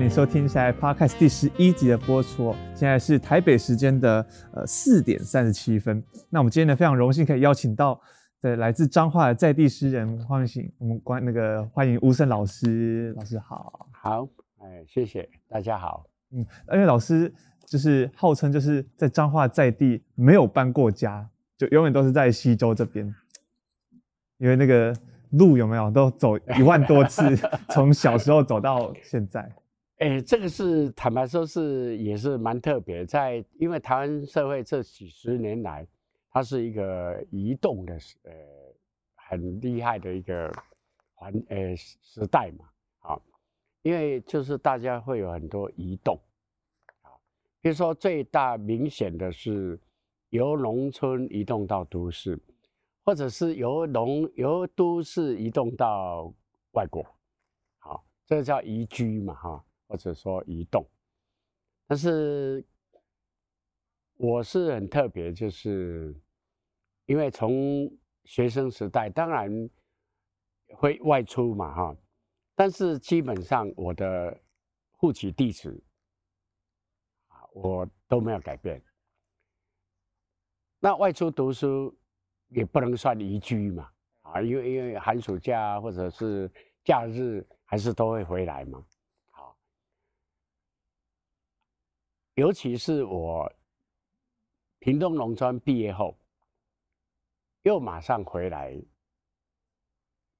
[0.00, 2.56] 欢迎收听现在 Podcast 第十一集的播出。
[2.74, 6.02] 现在是台北时间的呃四点三十七分。
[6.30, 8.00] 那我们今天呢，非常荣幸可以邀请到
[8.40, 13.12] 的来自彰化的在地诗人，欢迎我们关那个欢迎吴胜老师。
[13.14, 14.26] 老师好，好，
[14.60, 16.06] 哎，谢谢大家好。
[16.32, 16.38] 嗯，
[16.72, 17.30] 因为老师
[17.66, 23.14] 就是号称就是在彰化在地没有搬过家，就永远都是在西周这边，
[24.38, 24.96] 因为那个
[25.32, 27.36] 路有没有都走一万多次，
[27.68, 29.46] 从小时候走到现在。
[30.00, 35.86] 哎、这个是坦白说，是也是蛮特别，在因为台湾社会这几十年来，
[36.30, 38.32] 它是一个移动的呃
[39.14, 40.50] 很厉害的一个
[41.12, 42.64] 环呃时代嘛，
[43.00, 43.20] 啊，
[43.82, 46.18] 因为就是大家会有很多移动，
[47.02, 47.12] 啊，
[47.60, 49.78] 比如说最大明显的是
[50.30, 52.40] 由农村移动到都市，
[53.04, 56.32] 或者是由农由都市移动到
[56.70, 57.04] 外国，
[57.80, 59.64] 好，这个叫移居嘛，哈。
[59.90, 60.88] 或者说移动，
[61.88, 62.64] 但是
[64.14, 66.14] 我是很特别，就是
[67.06, 67.90] 因为从
[68.24, 69.50] 学生时代当然
[70.76, 71.96] 会外出嘛，哈，
[72.54, 74.40] 但是基本上我的
[74.92, 75.70] 户籍地址
[77.26, 78.80] 啊，我都没有改变。
[80.78, 81.92] 那外出读书
[82.46, 86.48] 也不能算移居嘛，啊，因为因为寒暑假或者是
[86.84, 88.86] 假日还是都会回来嘛。
[92.40, 93.52] 尤其是我
[94.78, 96.16] 屏东农专毕业后，
[97.64, 98.82] 又马上回来，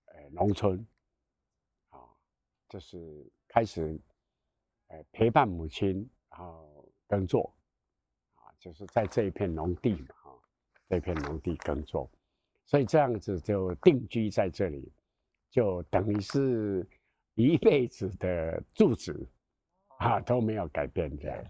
[0.07, 0.83] 呃，农村，
[1.91, 2.01] 啊，
[2.71, 4.01] 就是开始，
[4.87, 7.55] 呃，陪伴母亲，然后耕作，
[8.37, 10.33] 啊，就是在这一片农地嘛，哈，
[10.89, 12.11] 这片农地耕作，
[12.65, 14.91] 所以这样子就定居在这里，
[15.51, 16.89] 就等于是
[17.35, 19.29] 一辈子的住址，
[19.99, 21.45] 啊，都没有改变这样。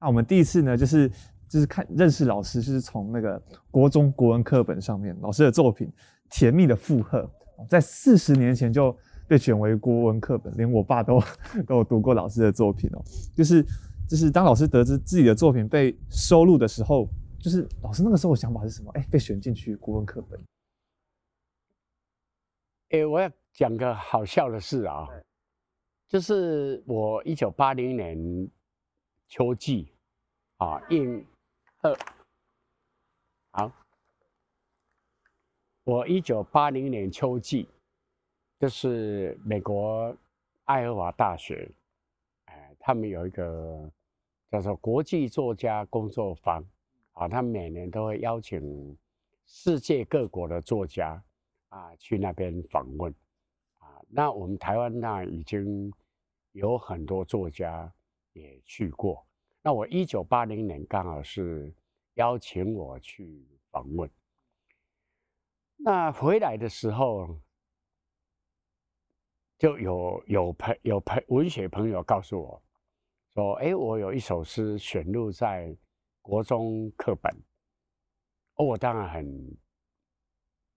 [0.00, 1.10] 那我们第一次呢，就是
[1.48, 3.40] 就是看认识老师，就是从那个
[3.70, 5.86] 国中国文课本上面老师的作品
[6.30, 7.22] 《甜蜜的负荷》，
[7.68, 8.96] 在四十年前就
[9.28, 11.20] 被选为国文课本，连我爸都
[11.66, 13.02] 都有读过老师的作品哦。
[13.34, 13.64] 就是
[14.08, 17.08] 就是当老师得知自己的作品被收录的时候，
[17.38, 18.90] 就是老师那个时候的想法是什么？
[18.92, 20.40] 哎，被选进去国文课本。
[22.90, 25.06] 哎，我要讲个好笑的事啊，
[26.08, 28.50] 就是我一九八零年。
[29.28, 29.88] 秋季，
[30.58, 31.26] 啊，应
[31.82, 31.96] 二
[33.50, 33.72] 好。
[35.82, 37.68] 我一九八零年秋季，
[38.58, 40.16] 就是美国
[40.64, 41.70] 爱荷华大学，
[42.44, 43.90] 哎，他们有一个
[44.50, 46.64] 叫做国际作家工作坊，
[47.12, 48.96] 啊，他每年都会邀请
[49.46, 51.22] 世界各国的作家
[51.70, 53.12] 啊去那边访问，
[53.78, 55.92] 啊，那我们台湾那已经
[56.52, 57.92] 有很多作家。
[58.34, 59.26] 也去过，
[59.62, 61.72] 那我一九八零年刚好是
[62.14, 64.10] 邀请我去访问，
[65.76, 67.40] 那回来的时候
[69.56, 72.62] 就有有朋有朋文学朋友告诉我
[73.34, 75.76] 说，哎，我有一首诗选入在
[76.20, 77.32] 国中课本，
[78.56, 79.24] 我当然很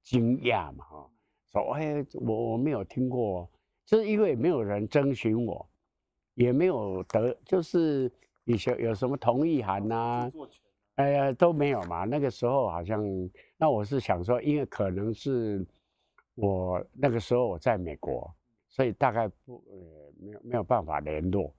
[0.04, 1.12] 惊讶嘛，哈，
[1.52, 3.50] 说，哎，我我没有听过，
[3.84, 5.68] 就是因为没有人征询我。
[6.38, 8.12] 也没有得，就是
[8.44, 10.32] 以前有什么同意函呐、啊，
[10.94, 12.04] 哎呀都没有嘛。
[12.04, 13.04] 那个时候好像，
[13.58, 15.66] 那我是想说，因为可能是
[16.36, 18.32] 我那个时候我在美国，
[18.68, 21.52] 所以大概不呃没有没有办法联络。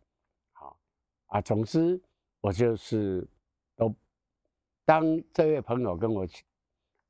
[0.53, 0.79] 好
[1.27, 2.01] 啊，总之
[2.41, 3.27] 我就是
[3.75, 3.93] 都
[4.85, 6.25] 当这位朋友跟我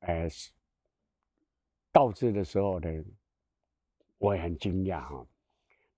[0.01, 0.27] 呃
[1.93, 3.05] 告知的时候呢，
[4.17, 5.27] 我也很惊讶哈。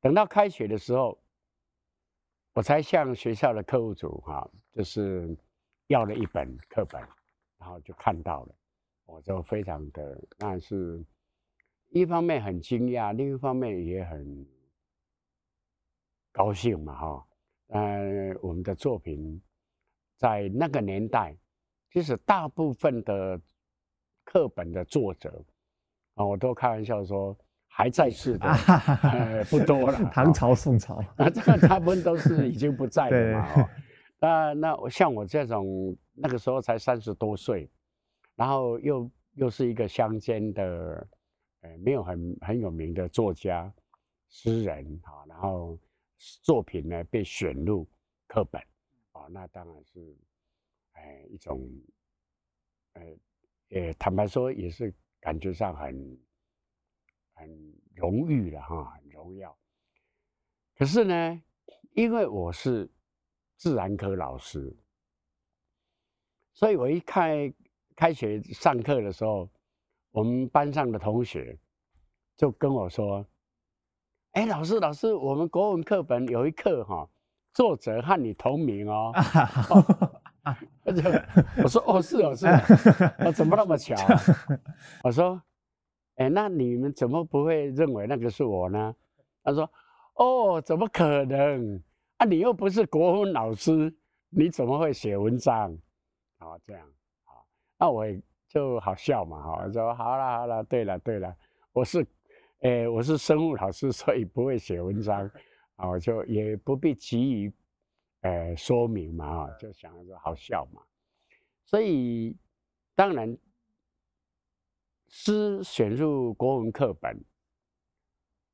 [0.00, 1.16] 等到开学的时候。
[2.60, 5.34] 我才向学校的课务组哈，就是
[5.86, 7.00] 要了一本课本，
[7.56, 8.54] 然后就看到了，
[9.06, 11.02] 我就非常的，那是
[11.88, 14.46] 一方面很惊讶，另一方面也很
[16.32, 17.26] 高兴嘛哈。
[17.68, 19.40] 呃，我们的作品
[20.18, 21.34] 在那个年代，
[21.90, 23.40] 其实大部分的
[24.22, 25.42] 课本的作者
[26.12, 27.34] 啊，我都开玩笑说。
[27.72, 29.98] 还在世的，呃，不多了。
[30.12, 33.62] 唐朝、宋朝，那这个他们都是已经不在了嘛。
[33.62, 33.68] 哦，
[34.18, 37.70] 那那像我这种那个时候才三十多岁，
[38.34, 41.08] 然后又又是一个乡间的，
[41.62, 43.72] 呃，没有很很有名的作家、
[44.28, 45.78] 诗人啊，然后
[46.42, 47.88] 作品呢被选入
[48.26, 48.60] 课本，
[49.12, 50.14] 啊，那当然是，
[50.92, 51.62] 哎，一种，
[52.94, 53.02] 呃，
[53.68, 56.18] 也坦白说也是感觉上很。
[57.40, 57.48] 很
[57.94, 59.56] 荣誉了哈，很荣耀。
[60.76, 61.42] 可是呢，
[61.92, 62.90] 因为我是
[63.56, 64.76] 自然科老师，
[66.52, 67.52] 所以我一开
[67.96, 69.48] 开学上课的时候，
[70.10, 71.58] 我们班上的同学
[72.36, 73.26] 就跟我说
[74.32, 77.08] ：“哎，老师，老师，我们国文课本有一课哈，
[77.54, 79.12] 作者和你同名哦。
[79.70, 80.14] 哦”
[81.62, 82.46] 我说：“哦，是哦，是，
[83.18, 83.94] 哦，怎么那么巧？”
[85.04, 85.40] 我说
[86.20, 88.94] ：“哎，那你们怎么不会认为那个是我呢？”
[89.42, 89.68] 他说。
[90.14, 91.82] 哦，怎么可能
[92.18, 92.26] 啊？
[92.26, 93.90] 你又不是国文老师，
[94.28, 95.74] 你怎么会写文章？
[96.36, 96.86] 好，这样，
[97.24, 97.46] 好，
[97.78, 98.04] 那我
[98.46, 101.34] 就好笑嘛，哈，我说好了好了，对了对了，
[101.72, 102.06] 我是，
[102.60, 105.26] 哎，我是生物老师，所以不会写文章，
[105.76, 107.52] 啊，我就也不必急于，
[108.20, 110.82] 呃，说明嘛，哈，就想着好笑嘛，
[111.64, 112.36] 所以
[112.94, 113.34] 当然，
[115.12, 117.22] 诗选入国文课本。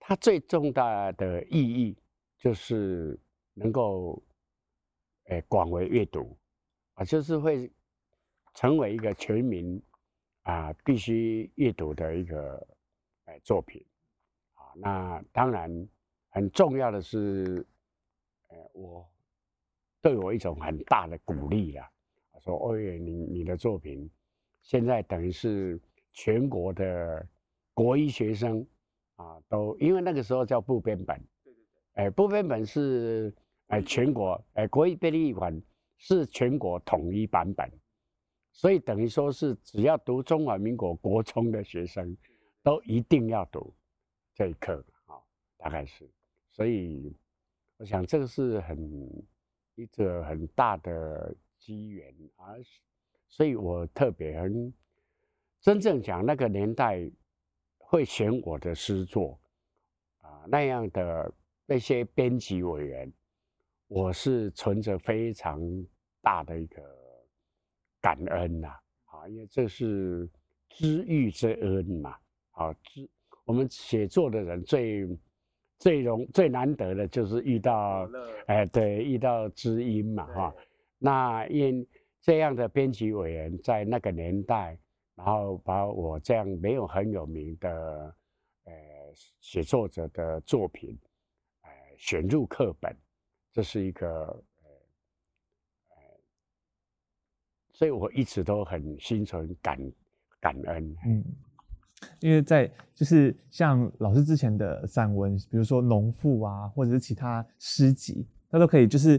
[0.01, 1.97] 它最重大的意义
[2.39, 3.19] 就是
[3.53, 4.23] 能够，
[5.25, 6.37] 诶，广为阅读，
[6.95, 7.71] 啊，就是会
[8.55, 9.83] 成为一个全民
[10.45, 12.67] 啊必须阅读的一个
[13.27, 13.85] 诶作品，
[14.55, 15.71] 啊，那当然
[16.31, 17.67] 很重要的是，
[18.49, 19.07] 诶，我
[20.01, 21.91] 对我一种很大的鼓励啦，
[22.41, 24.09] 说，哦耶，你你的作品
[24.63, 25.81] 现在等于是
[26.17, 27.25] 全国的
[27.73, 28.67] 国医学生。
[29.19, 33.35] 啊，都因为那个时候叫部编本，对对对，哎，部编本是
[33.69, 35.59] 哎全国哎国医编译馆
[35.97, 37.67] 是全国统一版本，
[38.53, 42.15] 所以等于说是只要读中华民国国中的学生，
[42.63, 43.73] 都一定要读
[44.35, 45.17] 这一课啊，
[45.57, 46.07] 大概是，
[46.51, 47.11] 所以
[47.79, 49.27] 我想这个是很
[49.77, 52.53] 一个很大的机缘啊，
[53.29, 54.71] 所以我特别很
[55.67, 57.11] 真正讲那个年代。
[57.89, 59.39] 会选我的诗作，
[60.21, 61.33] 啊，那样的
[61.65, 63.13] 那些编辑委员，
[63.87, 65.61] 我是存着非常
[66.21, 66.83] 大的一个
[68.01, 68.67] 感恩呐，
[69.05, 70.29] 啊，因为这是
[70.69, 72.17] 知遇之恩嘛，
[72.51, 73.09] 啊，知
[73.45, 75.09] 我们写作的人最
[75.79, 78.11] 最容最难得的就是遇到，
[78.47, 80.55] 哎，对，遇到知音嘛，哈，
[80.99, 81.87] 那因
[82.21, 84.77] 这样的编辑委员在那个年代。
[85.17, 88.15] 然后把我这样没有很有名的，
[88.65, 88.73] 呃，
[89.41, 90.97] 写作者的作品，
[91.63, 92.95] 呃，选入课本，
[93.51, 94.71] 这是一个，呃，
[95.89, 95.97] 呃，
[97.73, 99.81] 所以我一直都很心存感
[100.39, 100.97] 感恩。
[101.07, 101.25] 嗯，
[102.21, 109.19] 因为在就是像老师之前的散文，比如说《农妇》啊，或者是其他诗集，他都可以就是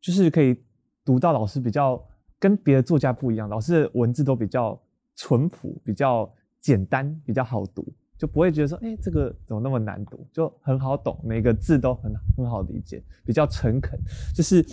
[0.00, 0.60] 就是可以
[1.04, 2.04] 读到老师比较
[2.36, 4.76] 跟别的作家不一样，老师的文字都比较。
[5.16, 6.30] 淳朴，比较
[6.60, 10.24] 简单，比较好读，就不会觉得说，哎、欸，这个怎么那么难读？
[10.30, 13.98] 就很好懂，每个字都很很好理解，比较诚恳。
[14.34, 14.64] 就是，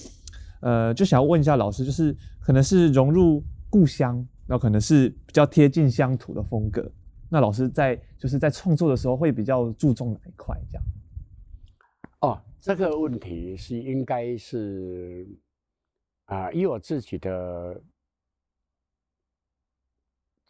[0.61, 6.91] 呃，就想要问一下老师，就是可能是融入故乡，然后可能是比较贴近乡土的风格。
[7.29, 10.59] 那老师在就是在创作的时候会比较注重哪一块？
[10.69, 10.83] 这样？
[12.19, 15.25] 哦，这个问题是应该是
[16.25, 17.81] 啊、以我自己的。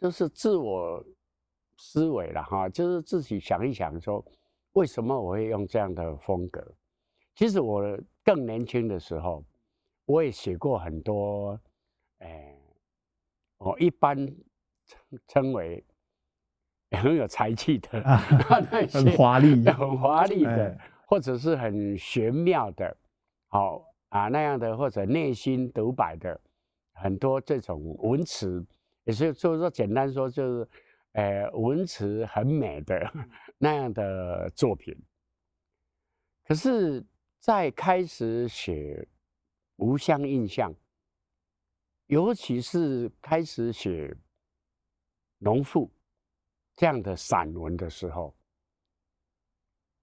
[0.00, 1.02] 就是自我
[1.78, 4.24] 思维了哈，就是自己想一想说，
[4.72, 6.62] 为什么我会用这样的风格？
[7.34, 7.82] 其实我
[8.22, 9.44] 更年轻的时候，
[10.04, 11.58] 我也写过很多，
[12.18, 12.54] 哎，
[13.58, 14.16] 我一般
[14.86, 15.82] 称称为
[16.90, 18.02] 很有才气的，
[18.92, 22.96] 很华丽、很华丽的，或者是很玄妙的，
[23.48, 26.40] 好啊那样的，或者内心独白的，
[26.92, 28.64] 很多这种文词。
[29.04, 30.68] 也是，就是说，简单说，就是，
[31.12, 33.12] 呃，文词很美的
[33.58, 34.96] 那样的作品。
[36.46, 37.04] 可是，
[37.38, 39.06] 在开始写
[39.76, 40.74] 无相印象，
[42.06, 44.16] 尤其是开始写
[45.38, 45.90] 农妇
[46.74, 48.34] 这样的散文的时候，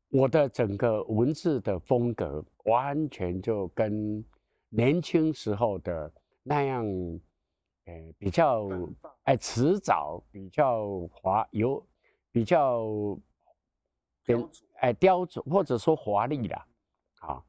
[0.09, 4.23] 我的整个文字的风格完全就跟
[4.69, 6.85] 年轻时候的那样。
[7.85, 8.67] 哎，比较
[9.23, 11.85] 哎，迟早比较华有，
[12.31, 12.85] 比较
[14.23, 16.55] 跟哎雕琢或者说华丽的
[17.19, 17.43] 啊，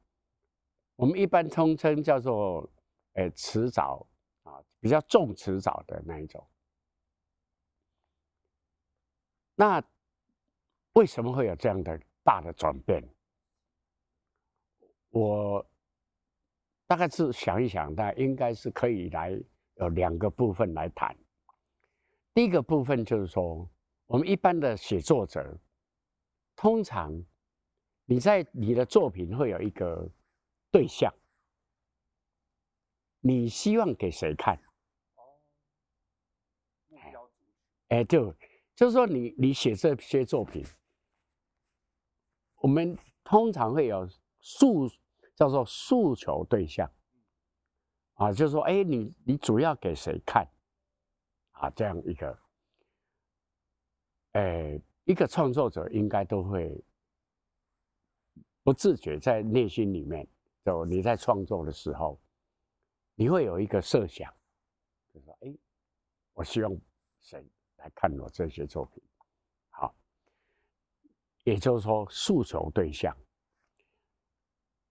[0.95, 2.67] 我们一般通称叫做
[3.13, 4.05] 哎迟早
[4.43, 6.45] 啊，比较重迟早的那一种。
[9.55, 9.83] 那
[10.93, 13.07] 为什么会有这样的大的转变？
[15.09, 15.63] 我
[16.87, 19.39] 大概是想一想，那应该是可以来。
[19.75, 21.15] 有两个部分来谈。
[22.33, 23.69] 第一个部分就是说，
[24.07, 25.57] 我们一般的写作者，
[26.55, 27.11] 通常
[28.05, 30.09] 你在你的作品会有一个
[30.71, 31.13] 对象，
[33.19, 34.59] 你希望给谁看？
[37.89, 38.33] 哎，就
[38.75, 40.65] 就是说你，你你写这些作品，
[42.55, 44.09] 我们通常会有
[44.41, 44.89] 诉
[45.35, 46.91] 叫做诉求对象，
[48.15, 50.47] 啊，就是说，哎，你你主要给谁看？
[51.51, 52.39] 啊，这样一个，
[54.33, 56.83] 哎，一个创作者应该都会
[58.63, 60.27] 不自觉在内心里面，
[60.63, 62.19] 就你在创作的时候，
[63.15, 64.31] 你会有一个设想，
[65.13, 65.55] 就是说，哎，
[66.33, 66.71] 我希望
[67.21, 67.45] 谁？
[67.77, 69.03] 来看我这些作品，
[69.69, 69.93] 好，
[71.43, 73.13] 也就是说诉求对象。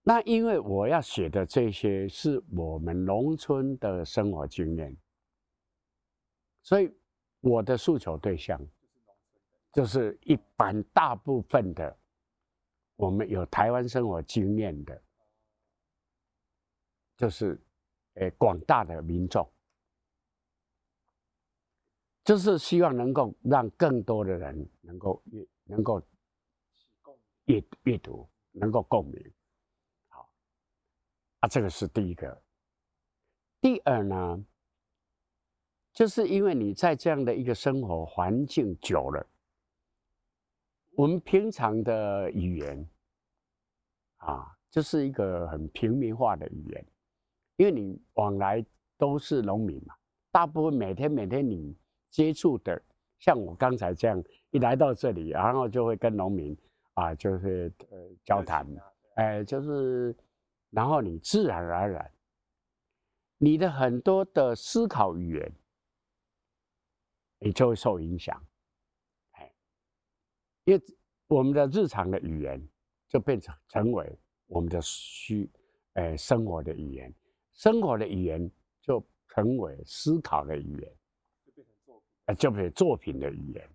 [0.05, 4.95] 那因为我要写的这些是我们农村的生活经验，
[6.61, 6.93] 所以
[7.39, 8.59] 我的诉求对象
[9.71, 11.97] 就是一般大部分的
[12.97, 15.01] 我们有台湾生活经验的，
[17.15, 17.57] 就是
[18.15, 19.49] 诶广大的民众。
[22.25, 26.01] 就是希望能够让更多的人能够阅能够
[27.45, 29.33] 阅阅读，能够共鸣。
[31.43, 32.41] 好，啊，这个是第一个。
[33.59, 34.45] 第二呢，
[35.91, 39.27] 就是因为你在这样的一个生活环境久了，
[40.95, 42.89] 我们平常的语言
[44.19, 46.85] 啊，就是一个很平民化的语言，
[47.57, 48.65] 因为你往来
[48.97, 49.93] 都是农民嘛，
[50.31, 51.77] 大部分每天每天你。
[52.09, 52.79] 接触的，
[53.17, 56.55] 像我刚才这样，一来到这里，然后就会跟农民
[56.93, 58.67] 啊，就是呃交谈，
[59.15, 60.15] 哎，就是，
[60.73, 62.11] 然后你自然而然，
[63.37, 65.53] 你的很多的思考语言，
[67.37, 68.43] 你就会受影响，
[69.33, 69.53] 哎，
[70.63, 70.81] 因为
[71.27, 72.59] 我们的日常的语言
[73.07, 75.47] 就变成成为我们的需，
[75.93, 77.13] 哎，生活的语言，
[77.53, 78.49] 生活的语言
[78.81, 80.97] 就成为思考的语言。
[82.25, 83.69] 呃，就比如作品的语言，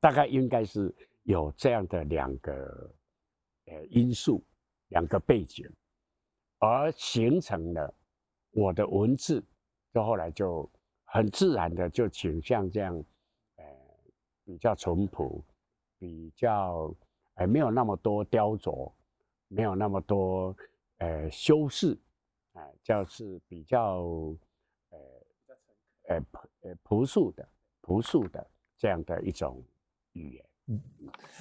[0.00, 2.94] 大概应该是有这样的两个
[3.66, 4.42] 呃因素，
[4.88, 5.70] 两个背景，
[6.58, 7.94] 而形成了
[8.50, 9.42] 我的文字，
[9.92, 10.68] 就后来就
[11.04, 12.96] 很自然的就倾向这样，
[13.56, 13.64] 呃，
[14.44, 15.44] 比较淳朴，
[15.98, 16.94] 比较
[17.34, 18.92] 呃没有那么多雕琢，
[19.48, 20.56] 没有那么多
[20.98, 21.98] 呃修饰，
[22.54, 24.02] 哎，就是比较
[24.90, 24.98] 呃
[26.08, 26.22] 呃。
[26.62, 27.48] 呃，朴素的、
[27.82, 28.44] 朴素的
[28.76, 29.62] 这样的一种
[30.14, 30.44] 语言。
[30.66, 30.82] 嗯，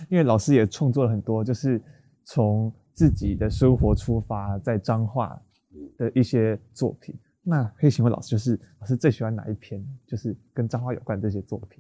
[0.10, 1.82] 因为老师也创作了很多，就是
[2.24, 5.40] 从自己的生活出发，在彰化
[6.00, 7.16] 的一些作品。
[7.44, 9.86] 那可以请问老师，就是老师最喜欢哪一篇？
[10.08, 11.80] 就是跟彰化有关这些作品。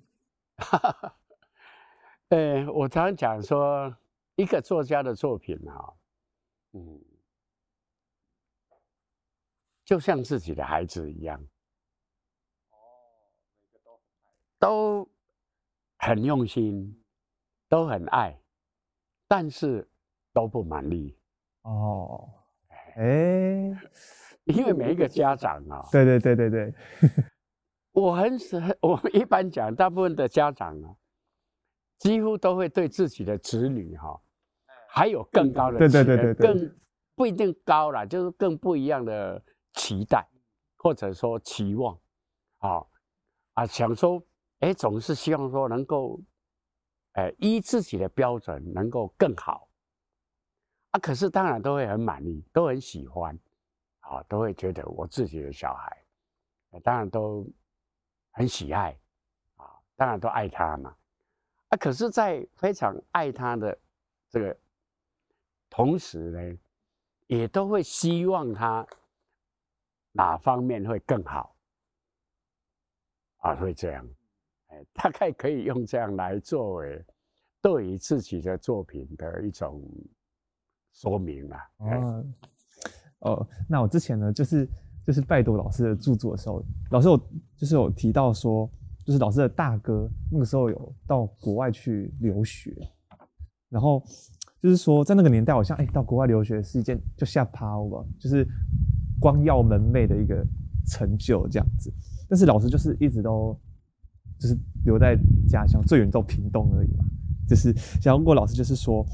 [0.57, 1.17] 哈哈，
[2.29, 3.97] 呃，我常常讲说，
[4.36, 5.93] 一个作家的作品啊，
[6.74, 7.01] 嗯，
[9.86, 11.41] 就像自己的孩子一样
[12.69, 12.77] 哦。
[14.59, 15.09] 都
[15.97, 17.03] 很用心，
[17.67, 18.39] 都很爱，
[19.27, 19.89] 但是
[20.38, 21.17] 都不满意
[21.63, 22.29] 哦。
[22.98, 23.75] 哎，
[24.46, 26.74] 因为每一个家长啊、哦，对对对对对，
[27.91, 30.94] 我很少，我们一般讲，大部分的家长啊，
[31.98, 34.22] 几乎都会对自己的子女哈、哦，
[34.88, 36.75] 还有更高的，对对对对，更
[37.15, 40.24] 不一定高了，就是更不一样的期待，
[40.77, 41.96] 或者说期望，
[42.60, 42.88] 啊、哦、
[43.53, 44.22] 啊，想说。
[44.60, 46.20] 哎，总是希望说能够，
[47.12, 49.66] 哎，依自己的标准能够更好，
[50.98, 53.38] 可是当然都会很满意，都很喜欢，
[54.00, 56.06] 啊，都会觉得我自己的小孩，
[56.84, 57.48] 当然都
[58.32, 58.98] 很喜爱，
[59.56, 60.96] 啊，当然都爱他嘛，
[61.70, 63.77] 啊，可是，在非常爱他的
[64.30, 64.58] 这个
[65.70, 66.58] 同时呢，
[67.27, 68.86] 也都会希望他
[70.12, 71.56] 哪方面会更好，
[73.38, 74.08] 啊，会这样。
[74.94, 77.04] 大概可以用这样来作为
[77.62, 79.82] 对于自己的作品的一种
[80.94, 81.60] 说明啊。
[81.77, 82.25] 哦，
[83.20, 84.70] 哦，那我之前呢，就是
[85.06, 87.17] 就是拜读老师的著作的时候，老师有
[87.56, 88.70] 就是有提到说，
[89.06, 92.75] 就是老师的大哥那个时候有到国外去留学，
[93.70, 94.03] 然后
[94.62, 98.48] 就是说在那个年代，好像哎到国外留学是一件就下趴吧，就是
[99.20, 100.46] 光耀门楣的一个
[100.88, 101.94] 成就这样子。
[102.29, 103.58] 但是老师就是一直都。
[104.39, 105.17] 就是留在
[105.50, 107.03] 家乡最远到屏东而已嘛。
[107.48, 109.06] 就是想问过老师，就是说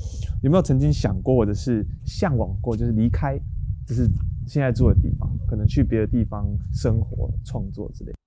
[0.42, 3.38] 有没有曾经想过，或者是向往过，就是离开，
[3.86, 4.10] 就是
[4.48, 8.18] 现在住的地方，可能去别的地方生活、创作之类的。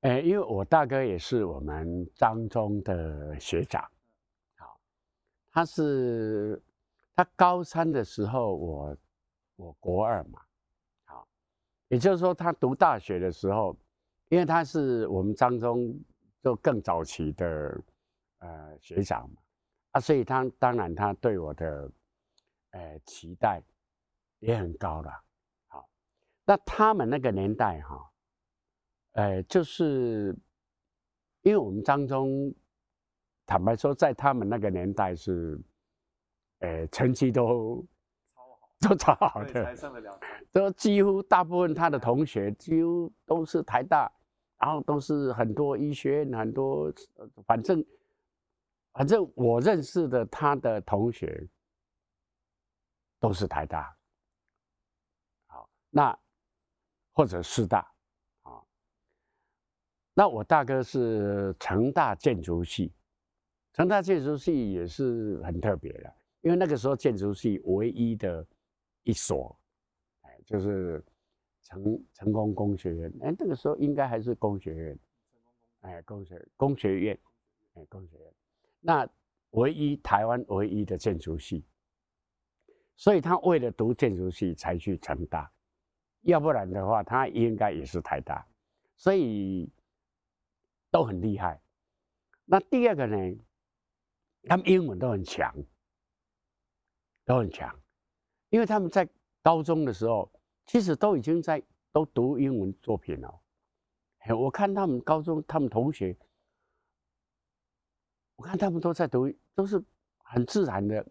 [0.00, 3.82] 哎，因为我大哥也是我们张中的学长，
[4.56, 4.78] 好，
[5.50, 6.62] 他是
[7.14, 8.96] 他高三的时候，我
[9.56, 10.40] 我国二嘛，
[11.04, 11.26] 好，
[11.88, 13.76] 也就是说他读大学的时候，
[14.28, 15.98] 因为他是我们张中
[16.42, 17.76] 就更早期的
[18.38, 19.36] 呃学长嘛，
[19.92, 21.90] 啊，所以他当然他对我的
[22.70, 23.62] 呃期待
[24.38, 25.10] 也很高了。
[25.68, 25.88] 好，
[26.44, 28.10] 那他们那个年代哈，
[29.12, 30.36] 呃，就是
[31.42, 32.54] 因为我们当中，
[33.44, 35.60] 坦白说，在他们那个年代是，
[36.58, 37.84] 呃，成绩都。
[38.78, 40.20] 都超好的，才上得了，
[40.52, 44.12] 都几乎大部分他的同学几乎都是台大，
[44.58, 46.92] 然后都是很多医学院，很多，
[47.46, 47.82] 反正
[48.96, 51.46] 反正我认识的他的同学
[53.20, 53.94] 都是台大，
[55.46, 56.18] 好，那
[57.12, 57.80] 或者师大，
[58.42, 58.64] 啊，
[60.14, 62.94] 那我大哥是成大建筑系，
[63.74, 68.46] 成大建筑系也是很特别的，因为那个时候建筑系唯一的。
[69.08, 69.56] 一所，
[70.22, 71.00] 哎，就是
[71.62, 74.98] 成成功工学院，哎，那个时候应该还是工学院，
[75.82, 77.20] 哎，工学工学院，
[77.74, 78.34] 哎，工学院，
[78.86, 79.08] 那
[79.50, 81.64] 唯一台湾唯一的建筑系，
[82.94, 85.50] 所以他为了读建筑系才去成大，
[86.20, 88.46] 要不然的话，他应该也是台大，
[88.96, 89.68] 所以
[90.88, 91.60] 都很厉害。
[92.44, 93.16] 那第二个呢，
[94.44, 95.52] 他们英文都很强，
[97.24, 97.76] 都很强。
[98.50, 99.08] 因为他们在
[99.42, 100.30] 高中的时候，
[100.64, 103.42] 其实都已经在都读英文作品了。
[104.38, 106.16] 我看他们高中，他们同学，
[108.36, 109.82] 我看他们都在读，都是
[110.18, 111.06] 很自然的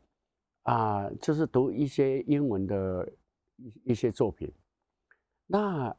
[0.64, 3.12] 啊，就是读一些英文的
[3.58, 4.52] 一一些作品。
[5.46, 5.96] 那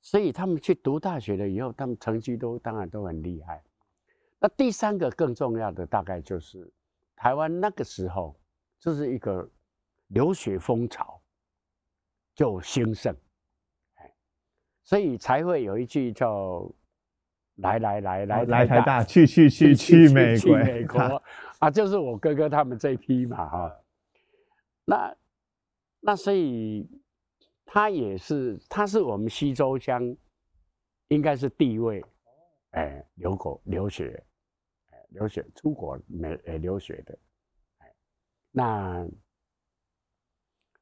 [0.00, 3.62] 所以他们去读大学了以后，他们成绩都当然都很厉害。
[4.38, 6.72] 那第三个更重要的，大概就是
[7.14, 8.34] 台湾那个时候，
[8.80, 9.48] 就是一个。
[10.08, 11.18] 留学风潮
[12.34, 13.16] 就兴盛，
[14.84, 16.70] 所以才会有一句叫
[17.62, 21.00] “来来来来来台大，去去去去美国美国
[21.60, 23.76] 啊”，就是我哥哥他们这一批嘛哈。
[24.84, 25.16] 那
[26.00, 26.86] 那所以
[27.64, 30.14] 他也是，他是我们西周乡，
[31.08, 32.04] 应该是第一位
[32.72, 34.22] 哎留国留学，
[34.90, 37.18] 哎留学出国美哎留学的，
[37.78, 37.94] 哎
[38.50, 39.08] 那。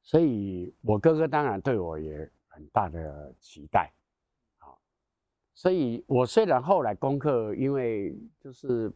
[0.03, 4.00] 所以，我哥哥当然对我也很大的期待，好，
[5.61, 8.91] 所以我虽然后来功课，因为就是，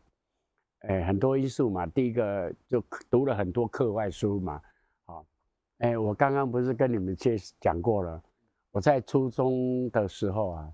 [0.80, 4.60] 诶很多因素嘛，第一个就读了很多课外书嘛，
[5.06, 5.24] 好，
[5.78, 8.20] 诶我刚刚不是跟你们介讲过了，
[8.72, 10.74] 我在初中的时候啊，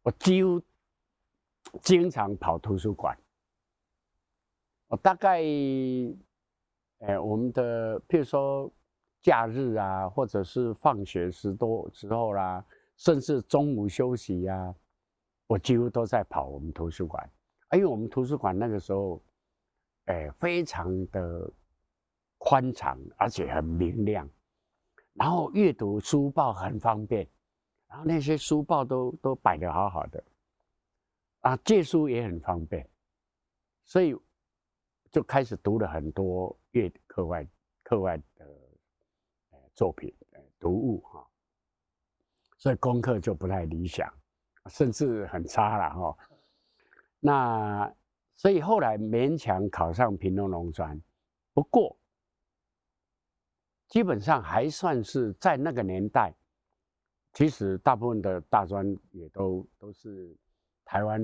[0.00, 0.58] 我几乎
[1.82, 3.14] 经常跑图书馆，
[4.86, 6.16] 我大概，诶
[7.22, 8.72] 我们的譬如说。
[9.22, 12.64] 假日啊，或者是放学时多时候啦、
[12.96, 14.74] 甚至中午休息呀、
[15.46, 17.30] 我几乎都在跑我们图书馆。
[17.72, 19.22] 因为我们图书馆那个时候，
[20.06, 21.52] 哎，非常的
[22.38, 24.28] 宽敞，而且很明亮，
[25.14, 27.28] 然后阅读书报很方便，
[27.88, 30.24] 然后那些书报都都摆得好好的，
[31.40, 32.88] 啊，借书也很方便，
[33.84, 34.14] 所以
[35.10, 37.46] 就开始读了很多阅课外
[37.82, 38.46] 课外的。
[39.74, 40.10] 作品，
[40.58, 41.25] 读物哈，
[42.56, 44.12] 所以功课就不太理想，
[44.70, 46.18] 甚至很差了哈。
[47.20, 47.94] 那
[48.34, 51.00] 所以后来勉强考上屏东农专，
[51.52, 51.96] 不过
[53.88, 56.34] 基本上还算是在那个年代，
[57.32, 60.36] 其实大部分的大专也都都是
[60.84, 61.22] 台湾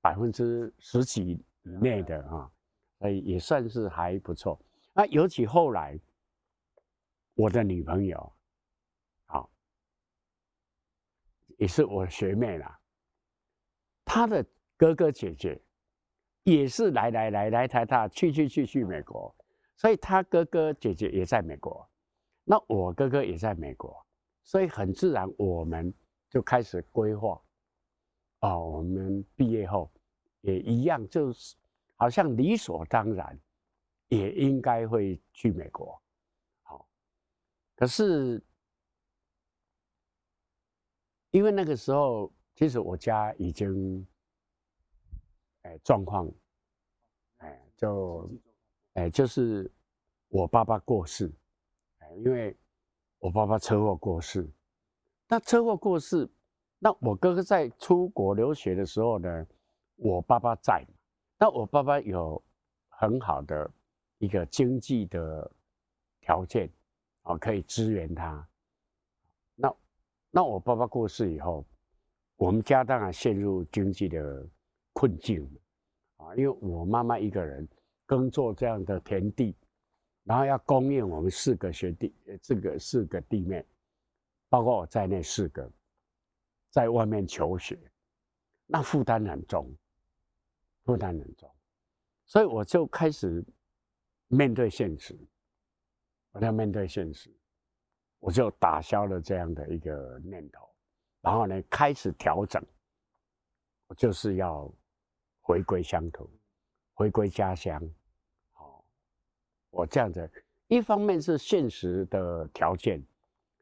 [0.00, 2.50] 百分之十几以内的哈，
[2.98, 4.60] 所以也算是还不错。
[4.92, 5.98] 那尤其后来。
[7.36, 8.32] 我的女朋友，
[9.24, 9.48] 好，
[11.60, 12.80] 也是我学妹啦。
[14.02, 14.44] 她的
[14.78, 15.60] 哥哥姐姐
[16.42, 19.32] 也是来来来来台大，去去去去美国，
[19.76, 21.86] 所以她哥哥姐姐也在美国，
[22.44, 23.94] 那我哥哥也在美国，
[24.42, 25.92] 所以很自然我们
[26.30, 27.38] 就开始规划。
[28.40, 29.92] 哦，我们毕业后
[30.40, 31.54] 也一样，就是
[31.96, 33.38] 好像理所当然，
[34.08, 36.00] 也应该会去美国。
[36.62, 36.88] 好
[37.76, 38.42] 可是，
[41.30, 44.06] 因为那个时候，其实我家已经，
[45.62, 46.30] 哎，状况，
[47.38, 48.30] 哎，就，
[48.94, 49.70] 哎，就是
[50.28, 51.32] 我爸爸过世，
[51.98, 52.56] 哎，因为
[53.18, 54.48] 我爸爸车祸过世，
[55.28, 56.28] 那车祸过世，
[56.78, 59.46] 那我哥哥在出国留学的时候呢，
[59.96, 60.86] 我爸爸在，
[61.38, 62.42] 那我爸爸有
[62.88, 63.70] 很好的
[64.18, 65.50] 一个经济的
[66.20, 66.70] 条件。
[67.22, 68.48] 啊，可以支援他。
[70.30, 71.66] 那我爸爸过世以后，
[72.36, 74.46] 我们家当然陷入经济的
[74.92, 75.44] 困境
[76.16, 77.68] 啊，因为我妈妈一个人
[78.06, 79.56] 耕作这样的田地，
[80.24, 83.64] 然后要供应我们四个学弟，这个四个弟妹，
[84.48, 85.70] 包括我在内四个，
[86.70, 87.78] 在外面求学，
[88.66, 89.74] 那负担很重，
[90.84, 91.50] 负担很重，
[92.26, 93.44] 所以我就开始
[94.28, 95.18] 面对现实。
[96.32, 97.28] 我要面对现实，
[98.20, 100.68] 我就打消了这样的一个念头，
[101.20, 102.64] 然后呢，开始调整。
[103.88, 104.72] 我就是要
[105.40, 106.30] 回归乡土，
[106.94, 107.82] 回归家乡。
[108.52, 108.84] 好，
[109.70, 110.30] 我这样子，
[110.68, 113.02] 一方面是现实的条件，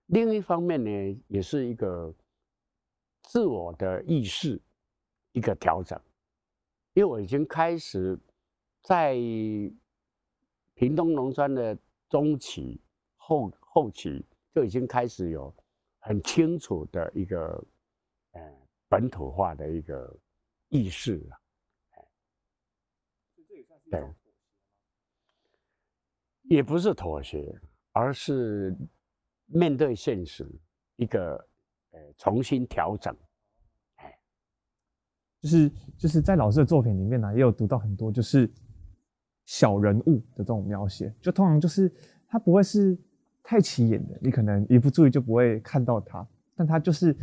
[0.06, 2.14] 另一方面呢，也是一个
[3.22, 4.60] 自我的意识
[5.32, 5.98] 一个调整，
[6.92, 8.18] 因为我已经开始
[8.82, 9.14] 在
[10.74, 11.76] 屏东农村的。
[12.10, 12.80] 中期、
[13.18, 14.24] 后后期
[14.58, 15.54] 就已经开始有
[16.00, 17.64] 很清楚的一个，
[18.32, 18.40] 呃，
[18.88, 20.18] 本土化的一个
[20.68, 21.40] 意识了。
[23.88, 24.12] 对，
[26.42, 27.56] 也不是妥协，
[27.92, 28.76] 而是
[29.46, 30.44] 面对现实，
[30.96, 31.36] 一个
[31.92, 33.16] 呃重新调整。
[35.40, 38.52] 就是就是在老师的作品里面呢，也有读到很多就是。
[39.50, 41.90] 小人物的这种描写，就通常就是
[42.26, 42.94] 他不会是
[43.48, 47.16] 太起眼了，你可能一不注意就不会看到他，但他就是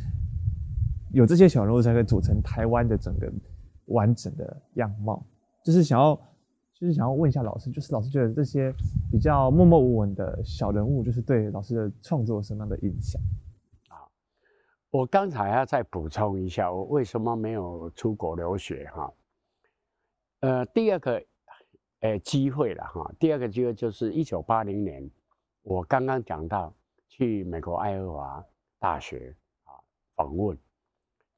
[1.12, 3.32] 有这些小人物才可以组成台湾的整个
[3.86, 5.24] 完整的样貌。
[5.64, 6.16] 就是想要，
[6.74, 8.74] 就是想要问一下老师，就是老师觉得这些
[9.12, 13.22] 比较默默无闻的小人物，就是对老师的创作有什么样的影响？
[13.90, 14.02] 啊，
[14.90, 18.90] 我刚才要再补充一下，我为什么没有出国留学？
[18.96, 19.14] 哈，
[20.40, 21.24] 呃，第二个。
[22.02, 23.12] 诶，机会了哈。
[23.18, 25.10] 第二个机会就是一九八零年，
[25.66, 26.72] 我刚刚讲到
[27.08, 28.46] 去美国爱荷华
[28.78, 29.74] 大学啊
[30.16, 30.56] 访问。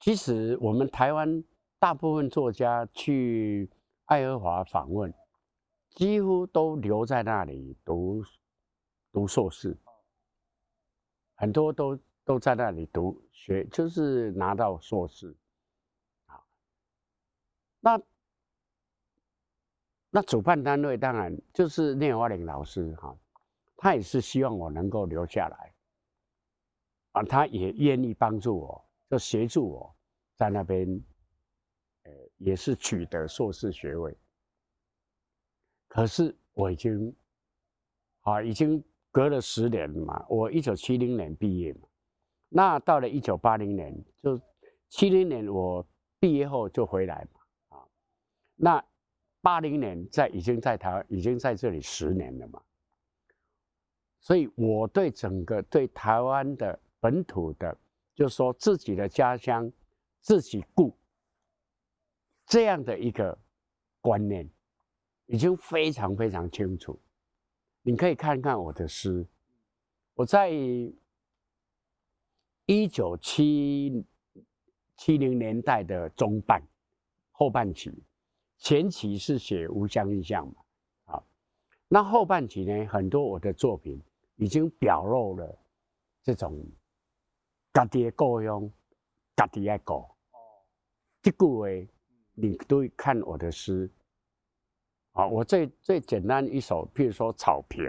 [0.01, 1.41] 其实我们台湾
[1.79, 3.69] 大部分作家去
[4.03, 5.13] 爱荷华访问，
[5.91, 8.21] 几乎都留在那里读
[9.13, 9.77] 读硕士，
[11.35, 15.33] 很多都都在那里读学，就是拿到硕士。
[16.25, 16.43] 啊，
[17.79, 17.97] 那。
[20.09, 23.15] 那主办单位当然就是聂华苓老师哈，
[23.77, 25.73] 他也是希望我能够留下来，
[27.13, 29.95] 啊，他也愿意帮助我，就协助我
[30.35, 30.85] 在那边，
[32.03, 34.17] 呃，也是取得硕士学位。
[35.87, 37.15] 可是我已经，
[38.21, 41.87] 啊，已经隔了十年了嘛，我一九七零年毕业嘛，
[42.49, 44.41] 那到了一九八零年，就
[44.89, 45.87] 七零年我
[46.19, 47.87] 毕业后就回来嘛，啊，
[48.55, 48.83] 那。
[49.39, 52.61] 八零年在已经在台湾已经在这里十年了嘛，
[54.27, 57.77] 所以我对整个对台湾的本土的，
[58.13, 59.71] 就是说自己的家乡
[60.19, 60.93] 自己顾
[62.45, 63.39] 这样的一个
[64.01, 64.45] 观念，
[65.27, 66.99] 已经非常非常清楚。
[67.81, 69.25] 你可以看看我的诗，
[70.13, 70.51] 我在
[72.65, 74.03] 一九七
[74.97, 76.61] 七零年代的中半
[77.31, 77.93] 后半期。
[78.57, 80.55] 前期是写无乡印象嘛，
[81.13, 81.23] 啊，
[81.87, 84.01] 那后半期呢，很多我的作品
[84.37, 85.59] 已经表露了
[86.23, 86.65] 这种
[87.73, 88.71] 家己的故乡，
[89.35, 89.93] 家己爱顾。
[89.93, 90.07] 哦，
[91.21, 91.67] 这句话
[92.33, 93.89] 你都看我的诗，
[95.11, 97.83] 啊，我最最简单一首，譬如说《草坪》，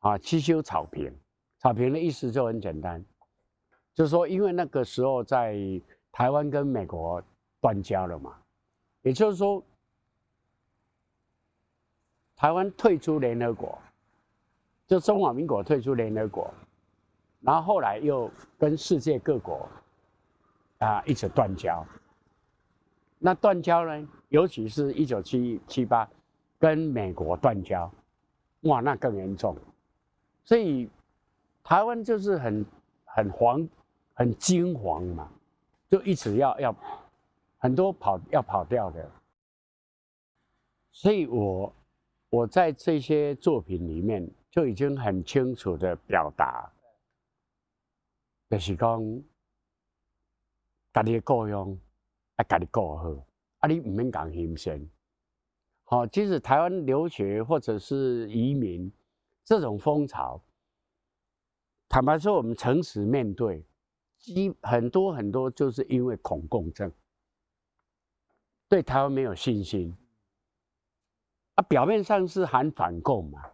[0.00, 1.14] 啊，七修草坪，
[1.58, 3.04] 草坪的意思就很简单，
[3.94, 5.56] 就是说，因为那个时候在
[6.10, 7.22] 台湾跟美国
[7.60, 8.36] 断交了嘛。
[9.02, 9.64] 也就是说，
[12.36, 13.78] 台湾退出联合国，
[14.90, 16.52] 就中华民国退出联合国，
[17.42, 19.68] 然后后来又跟世界各国
[20.78, 21.86] 啊一直断交。
[23.20, 26.10] 那断交呢，尤其是一九七七八
[26.58, 27.88] 跟美国断交，
[28.62, 29.56] 哇，那更严重。
[30.42, 30.90] 所以
[31.62, 32.66] 台湾就是很
[33.04, 33.68] 很黄、
[34.12, 35.30] 很惊惶嘛，
[35.88, 36.74] 就一直要要。
[37.58, 39.08] 很多跑要跑掉的，
[40.90, 41.72] 所以我
[42.30, 46.72] 我在这些作品里面就已经很清楚的表达，
[48.48, 49.22] 就是讲，
[50.92, 51.78] 家己的故乡
[52.36, 53.26] 要家己过好，
[53.58, 54.88] 啊，你唔免讲牺牲。
[55.84, 58.92] 好，即使台湾留学或者是移民
[59.44, 60.42] 这种风潮，
[61.88, 63.64] 坦白说，我们诚实面对，
[64.18, 66.92] 基很多很多就是因为恐共症。
[68.68, 69.96] 对台湾没有信心，
[71.54, 73.50] 啊，表面上是喊反共嘛，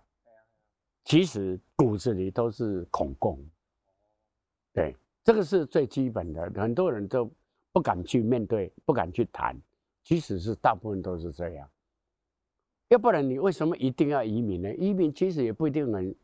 [1.07, 3.39] 其实骨子里都是恐共。
[4.73, 7.31] 对，这个是最基本的，很多人都
[7.73, 9.57] 不敢去面对，不敢去谈。
[10.03, 11.69] 其实是大部分都是这样。
[12.89, 14.75] 要不然你为什么一定要移民呢？
[14.75, 16.15] 移民其实也不一定很，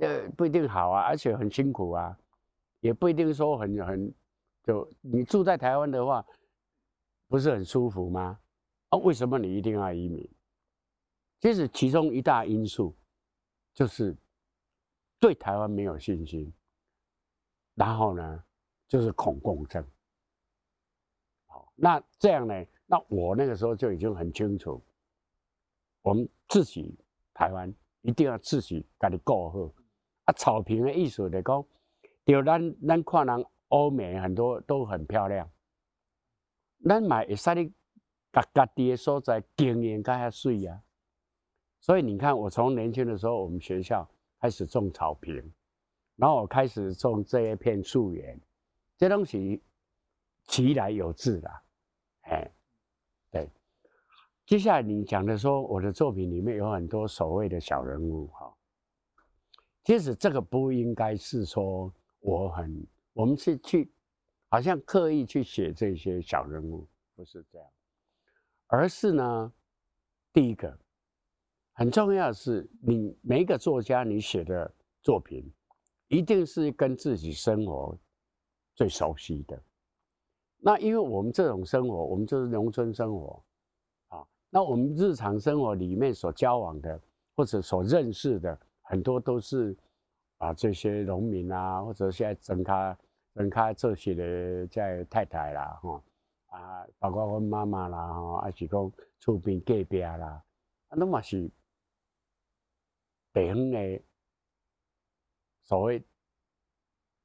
[0.00, 2.16] 呃，不一定好啊，而且很辛苦啊，
[2.80, 4.14] 也不一定说很很，
[4.62, 6.24] 就你住在台湾的话，
[7.26, 8.38] 不是很舒服吗？
[8.90, 10.28] 啊，为什么你一定要移民？
[11.40, 12.94] 其实其中一大因素
[13.74, 14.16] 就是
[15.18, 16.52] 对台湾没有信心，
[17.74, 18.44] 然后呢，
[18.86, 19.84] 就是恐共症。
[21.46, 22.54] 好，那这样呢？
[22.86, 24.80] 那我那个时候就已经很清楚。
[26.02, 26.96] 我们自己
[27.32, 29.74] 台湾一定要自己家己顾好。
[30.24, 31.66] 啊，草坪的意思来讲，
[32.24, 35.50] 就咱咱看人欧美很多都很漂亮，
[36.84, 37.72] 咱买会使你
[38.32, 40.83] 家家己的所在经营较较水啊。
[41.84, 44.08] 所以你看，我从年轻的时候，我们学校
[44.40, 45.52] 开始种草坪，
[46.16, 48.40] 然后我开始种这一片树园，
[48.96, 49.62] 这东西
[50.44, 51.50] 其来有自的，
[52.22, 52.50] 哎。
[53.30, 53.50] 对
[54.46, 58.54] 接下来你讲的说，我的作品里面有很多所谓的小人物哈，
[59.82, 63.92] 其实这个不应该是说我很，我们是去
[64.48, 67.68] 好像刻意去写这些小人物，不是这样，
[68.68, 69.52] 而是呢，
[70.32, 70.78] 第一个
[71.74, 75.44] 很重要的是，你每一个作家你写的作品，
[76.08, 77.96] 一定是跟自己生活
[78.74, 79.60] 最熟悉的。
[80.58, 83.42] 那因为我们这种生活，我们就是农村生活。
[84.08, 87.00] 啊那我们日常生活里面所交往的，
[87.34, 89.76] 或者所认识的，很多都是
[90.38, 92.96] 啊这些农民啊，或者现在整开
[93.34, 96.02] 整开这些的在太太啦，哈
[96.46, 100.40] 啊，包括我妈妈啦，哈，还是讲厝边隔壁啦，
[100.88, 101.50] 啊，那么是
[103.34, 104.02] 地方的
[105.64, 106.02] 所谓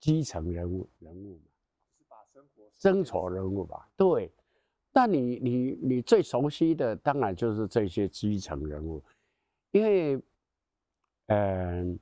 [0.02, 1.44] 基层人物人物嘛，
[1.98, 4.30] 是把生活生活人物吧，对。
[4.92, 9.04] 那你你你最熟悉的当然就是这些基层人物，
[9.70, 10.16] 因为，
[11.28, 12.00] 嗯、呃，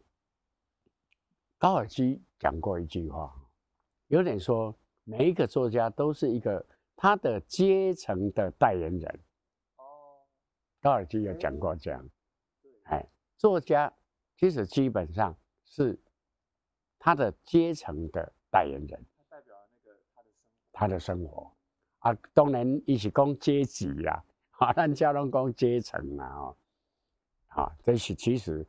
[1.57, 3.35] 高尔基讲过一句话，
[4.07, 6.65] 有点说每一个作家都是一个
[6.95, 9.19] 他的阶层的代言人。
[9.75, 9.83] 哦，
[10.81, 12.09] 高尔基有讲过这样，
[12.83, 13.05] 哎，
[13.37, 13.93] 作家
[14.38, 16.00] 其实基本上是
[17.00, 20.71] 他的阶层的代言人，他代表了那个他的生活。
[20.71, 21.52] 他的生活
[22.00, 26.58] 啊，当然，一起讲阶级啦，哈，咱家拢讲阶层啦，哦，
[27.47, 28.65] 啊，这是其实，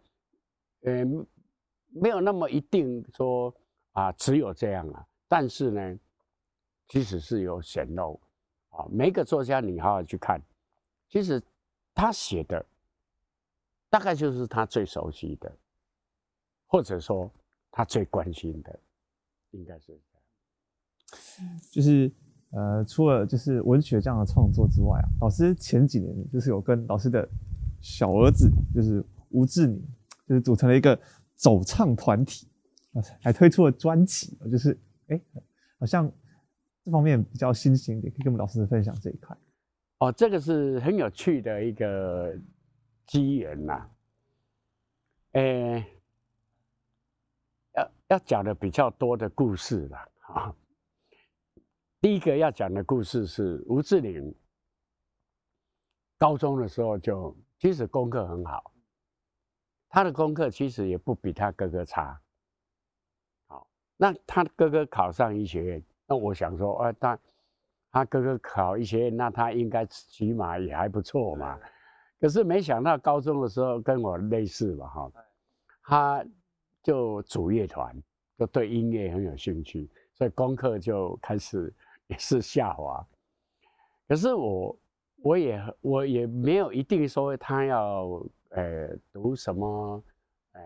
[0.81, 1.05] 呃，
[1.91, 3.55] 没有那么一定说
[3.93, 5.07] 啊，只有这样啊。
[5.29, 5.99] 但是呢，
[6.87, 8.19] 其实是有显露
[8.71, 8.87] 啊。
[8.91, 10.43] 每个作家你好好去看，
[11.11, 11.43] 其实
[11.95, 12.65] 他写的
[13.91, 15.51] 大概就是他最熟悉的，
[16.67, 17.33] 或者说
[17.71, 18.79] 他最关心的，
[19.51, 22.11] 应该是这样，就是。
[22.51, 27.29] 呃，除了就是文学这样的创作之外啊，老师前几年就是有跟老师的
[27.83, 29.87] 小儿子，就是吴志宁，
[30.27, 30.99] 就是组成了一个
[31.37, 32.49] 走唱团体，
[33.21, 34.71] 还推出了专辑，就是
[35.09, 35.43] 哎、欸，
[35.79, 36.11] 好像
[36.83, 39.37] 这方面比较新兴一点，可以跟我们老师分享这一块。
[39.99, 42.35] 哦，这个是很有趣的一个
[43.09, 43.91] 机缘呐，
[45.33, 45.91] 哎，
[47.73, 50.55] 要要讲的比较多的故事了啊。
[52.03, 54.33] 第一个要讲的故事是吴志玲，
[56.19, 58.71] 高中的时候就其实功课很好，
[59.89, 62.21] 他的功课其实也不比他哥哥差。
[63.47, 63.67] 好，
[63.97, 67.19] 那他哥哥考上医学院，那我想说，啊，他
[67.91, 71.59] 他哥哥考医学院，那他应该起码也还不错嘛。
[72.21, 75.13] 可是没想到高中的时候跟我类似吧，哈，
[75.83, 76.27] 他
[76.83, 77.95] 就组乐团，
[78.37, 81.75] 就对音乐很有兴趣，所以功课就开始。
[82.09, 83.07] 也是下滑，
[84.09, 84.81] 可是我
[85.17, 90.03] 我也我也没有一定说他要呃读什么
[90.53, 90.63] 呃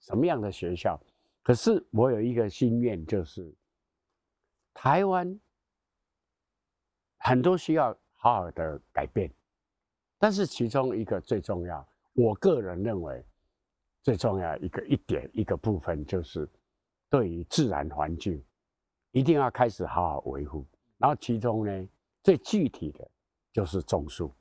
[0.00, 1.00] 什么样的学校，
[1.42, 3.50] 可是我有一个心愿，就是
[4.74, 5.40] 台湾
[7.16, 9.32] 很多需要好好的改变，
[10.22, 13.26] 但是其中一个最重要，我个人认为
[14.04, 16.48] 最重要一个一点一个部分，就是
[17.10, 18.40] 对于自然环境。
[19.10, 20.64] 一定要开始好好维护，
[20.96, 21.88] 然后其中呢，
[22.22, 23.10] 最具体的
[23.50, 24.32] 就是种树，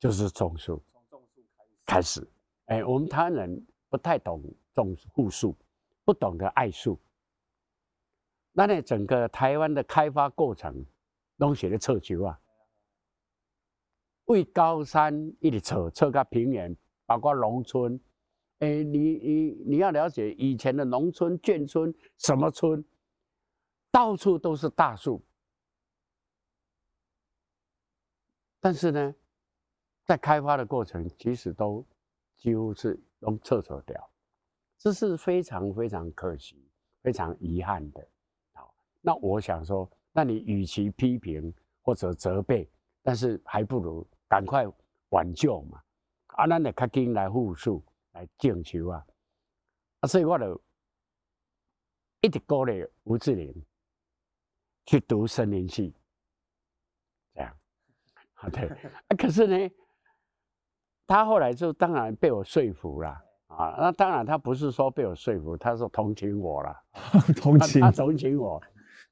[0.00, 0.82] 就是种树。
[1.08, 1.40] 种树
[1.86, 2.28] 开始，
[2.66, 4.42] 哎，我们台湾人不太懂
[4.74, 5.56] 种护树，
[6.04, 7.00] 不懂得爱树。
[8.50, 10.84] 那呢，整个台湾的开发过程，
[11.36, 12.38] 拢写的臭球啊，
[14.32, 16.74] 为高山一直扯扯到平原，
[17.06, 18.00] 包括农村。
[18.60, 22.84] 哎、你你你要了解以前的农村、眷村、什么村，
[23.90, 25.20] 到处都是大树，
[28.60, 29.14] 但是呢，
[30.04, 31.84] 在开发的过程，其实都
[32.36, 34.10] 几乎是都撤走掉，
[34.78, 36.64] 这是非常非常可惜、
[37.02, 38.08] 非常遗憾的。
[38.52, 42.70] 好，那我想说，那你与其批评或者责备，
[43.02, 44.64] 但是还不如赶快
[45.10, 45.78] 挽救嘛，
[46.28, 47.84] 啊，咱得赶紧来复述。
[48.12, 49.02] 来进修啊！
[50.00, 50.62] 啊，所以我就
[52.20, 53.64] 一直鼓励吴志玲
[54.84, 55.94] 去读森林系，
[57.34, 57.56] 这样，
[58.34, 58.68] 啊对
[59.08, 59.16] 啊。
[59.16, 59.74] 可是呢，
[61.06, 63.08] 他后来就当然被我说服了
[63.46, 63.76] 啊。
[63.78, 66.84] 那当然他不是说被我说服，他说同情我了，
[67.40, 68.62] 同情，他同情我。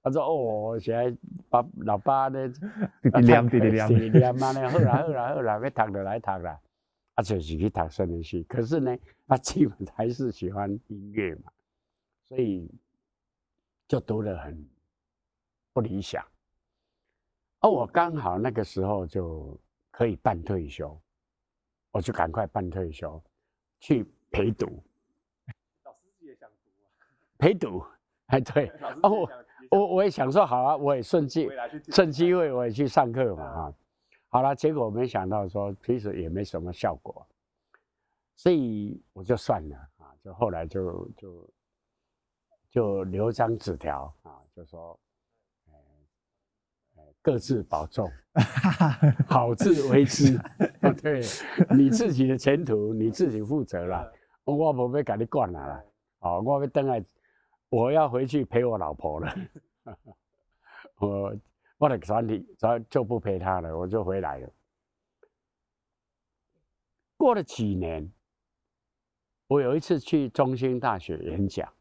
[0.02, 1.16] 他说：“哦，现在
[1.48, 2.48] 把老爸呢，
[3.02, 6.58] 滴滴亮，滴滴亮，滴滴亮嘛呢，好啦，好啦，好啦，要读就来读啦。”
[7.16, 11.52] 他就是去读森林系，可是呢，他基本还是喜欢音乐嘛，
[12.28, 12.70] 所以
[13.86, 14.66] 就读得很
[15.74, 16.24] 不理想。
[17.58, 19.60] 而我刚好那个时候就
[19.90, 20.98] 可以办退休，
[21.90, 23.22] 我就赶快办退休
[23.80, 24.82] 去陪读。
[25.84, 26.88] 老师自己也想读啊？
[27.36, 27.84] 陪读？
[28.28, 28.68] 哎，对。
[29.02, 29.28] 哦，
[29.70, 31.48] 我我我也想说好啊，我也顺机
[31.92, 33.74] 趁机会我也去上课嘛啊。
[34.28, 37.26] 好了，结果没想到说，其实也没什么效果，
[38.36, 41.50] 所以我就算了啊，就后来就就
[42.70, 44.98] 就留张纸条啊，就说，
[47.22, 48.08] 各自保重，
[49.26, 50.38] 好自为之。
[51.02, 51.22] 对，
[51.76, 54.12] 你自己的前途你自己负责了，
[54.44, 55.84] 我不会给你管了。
[56.20, 57.02] 哦，我要等来，
[57.70, 59.34] 我要回去陪我老婆了。
[61.00, 61.34] 我。
[61.80, 64.52] 我的身体就就不陪他了，我就回来了。
[67.16, 68.12] 过了几年，
[69.46, 71.72] 我有一次去中兴大学演讲，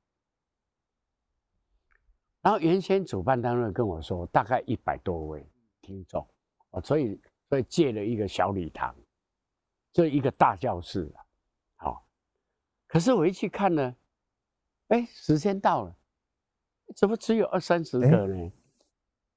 [2.40, 5.46] 然后原先主办单位跟我说大概一百多位
[5.82, 6.26] 听众，
[6.82, 8.96] 所以所以借了一个小礼堂，
[9.92, 11.14] 就一个大教室，
[11.76, 12.08] 好，
[12.88, 13.94] 可是我一去看呢，
[14.90, 15.96] 哎，时间到了，
[16.96, 18.36] 怎么只有二三十个呢？
[18.36, 18.52] 欸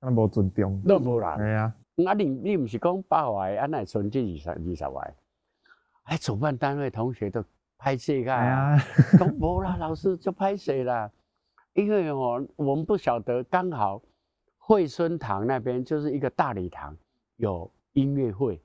[0.01, 1.37] 那无尊重，那无啦。
[1.37, 1.75] 系啊，
[2.09, 5.15] 啊你你唔是讲八位，啊那存这二十二十位，
[6.05, 7.45] 哎，主办单位同学都
[7.79, 8.77] 拍谢个啊，
[9.17, 11.09] 讲无啦，老师就拍谁啦，
[11.75, 14.03] 因为哦，我们不晓得，刚好
[14.59, 16.97] 惠蓀堂那边就是一个大礼堂，
[17.37, 18.61] 有音乐会，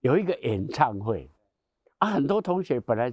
[0.00, 1.30] 有一个演唱会，
[1.98, 3.12] 啊，很多同学本来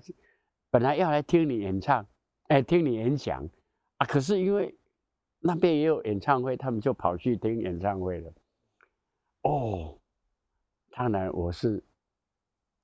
[0.72, 2.04] 本来要来听你演唱，
[2.48, 3.48] 哎，听你演讲，
[3.98, 4.76] 啊，可是因为。
[5.46, 8.32] 那边也有演唱会，他们就跑去听演唱会了。
[9.42, 10.00] 哦，
[10.92, 11.84] 当然我是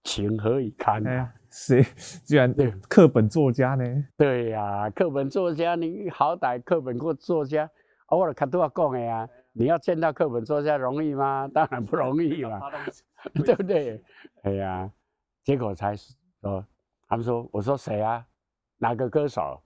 [0.04, 1.34] 情何以堪啊！
[1.50, 1.82] 谁
[2.26, 3.86] 居然对课本作家呢？
[4.18, 7.72] 对呀、啊，课本作家，你好歹课本过作家，
[8.10, 9.26] 我的看都要讲的呀。
[9.54, 11.50] 你要见到课本作家容易吗？
[11.54, 12.60] 当然不容易嘛，
[13.46, 14.04] 对不对？
[14.42, 14.92] 哎呀，
[15.46, 16.66] 结果才说，
[17.08, 18.28] 他们说，我说谁啊？
[18.80, 19.62] 哪个歌手？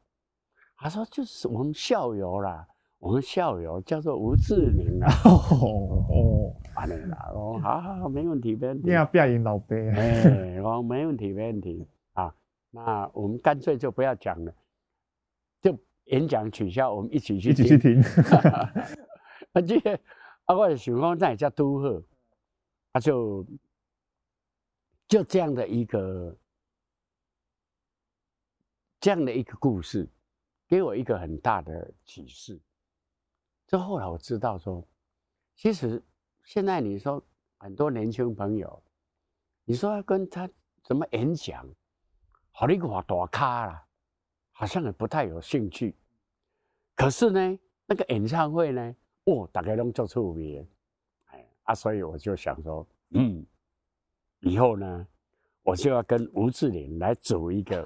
[0.76, 2.68] 他说就是我们校友啦。
[3.00, 8.88] 我们校友叫做吴志玲啊，哦，完了啦，哦，好好好，没问题，没问题。
[8.88, 12.34] 你要变赢老辈，哎，我没问题，没问题啊。
[12.72, 14.54] 那我们干脆就不要讲了，
[15.62, 17.66] 就演讲取消，我们一起去听。
[17.66, 18.02] 一起去听。
[19.52, 19.78] 而且
[20.46, 22.02] 啊，我的想讲那也叫都贺，
[22.94, 23.46] 他就
[25.10, 26.34] 就这样的一个
[29.04, 30.10] 这样的一个故事，
[30.66, 32.58] 给我一个很大的启示。
[33.68, 34.82] 就后来我知道说，
[35.58, 36.02] 其实
[36.46, 37.22] 现在你说
[37.58, 38.82] 很多年轻朋友，
[39.66, 40.50] 你说要跟他
[40.82, 41.68] 怎么演讲，
[42.52, 43.86] 好你话大咖啦，
[44.54, 45.94] 好像也不太有兴趣。
[46.96, 48.96] 可是呢，那个演唱会呢，
[49.26, 50.66] 哦，大家都做出名，
[51.26, 53.46] 哎啊，所以我就想说，嗯，
[54.40, 55.06] 以后呢，
[55.62, 57.86] 我就要跟吴志玲来组一个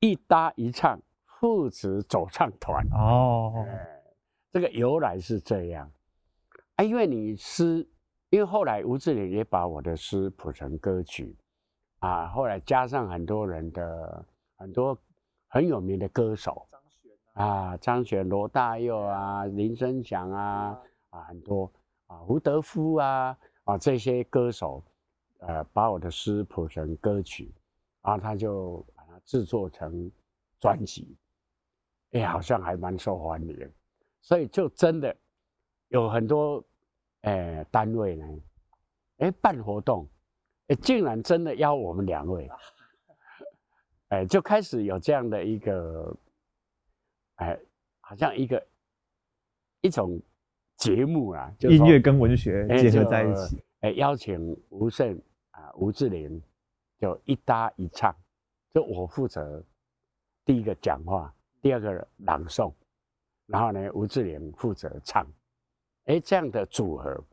[0.00, 2.84] 一搭一唱父子走唱团。
[2.92, 3.64] 哦。
[3.68, 3.94] 哎
[4.50, 5.92] 这个由来是这样，
[6.76, 7.86] 啊，因为你诗，
[8.30, 11.36] 因为后来吴志玲也把我的诗谱成歌曲，
[11.98, 14.24] 啊，后来加上很多人的
[14.56, 14.98] 很多
[15.48, 16.66] 很有名的歌手，
[17.34, 20.80] 啊，张悬、罗大佑啊，林声祥啊，
[21.10, 21.70] 啊，很多。
[22.06, 24.82] 啊，胡德夫啊，啊，这些歌手，
[25.40, 27.52] 呃，把我的诗谱成歌曲，
[28.00, 28.84] 然后他就
[29.28, 30.10] 制作成
[30.58, 31.14] 专辑，
[32.12, 33.72] 哎，好像还蛮受欢迎。
[34.22, 35.14] 所以就真的
[35.88, 36.64] 有很多
[37.20, 38.26] 哎单位呢，
[39.18, 40.08] 哎办活动，
[40.68, 42.50] 哎，竟然真的邀我们两位，
[44.08, 46.16] 哎，就开始有这样的一个，
[47.34, 47.60] 哎，
[48.00, 48.66] 好像一个
[49.82, 50.18] 一种
[50.76, 55.20] 节目啊，就音乐跟文学结合在一起，哎，邀请吴胜
[55.50, 56.42] 啊，吴志玲
[56.98, 58.14] 就一搭一唱，
[58.72, 59.62] 就我负责
[60.44, 62.72] 第一个讲话，第二个朗诵，
[63.46, 65.26] 然后呢，吴志玲负责唱，
[66.04, 67.24] 哎，这样的组合，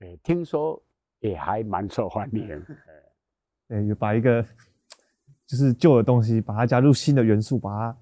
[0.00, 0.80] 哎，听说。
[1.20, 2.62] 也还蛮受欢迎，
[3.66, 4.42] 对，有把一个
[5.46, 7.98] 就是旧的东西，把它加入新的元素，把它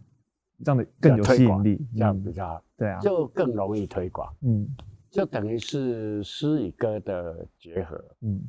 [0.64, 4.66] 让的更有吸引力，这样比较对啊，就更容易推广，嗯，
[5.08, 8.42] 就等于是诗与歌的结合，嗯，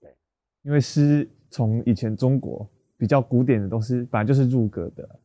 [0.00, 0.12] 对，
[0.62, 5.18] 因为诗从以前中国比较古典的都是本来就是入格的，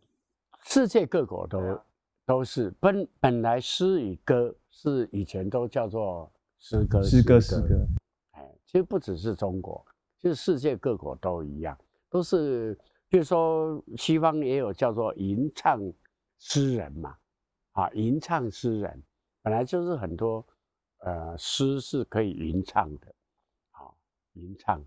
[0.63, 1.86] 世界各国都、啊、
[2.26, 7.86] 都是本本来诗与歌是以前都叫做诗歌，诗歌诗歌。
[8.65, 9.86] 其实不只是中国，
[10.17, 11.78] 其实世界各国都一样，
[12.09, 12.78] 都是，
[13.09, 15.82] 比如说西方也有叫做吟唱
[16.39, 17.17] 诗人嘛，
[17.74, 19.03] 啊，吟唱诗人
[19.41, 20.45] 本来就是很多，
[20.99, 23.13] 呃，诗是可以吟唱的，
[23.72, 23.91] 啊，
[24.36, 24.82] 吟唱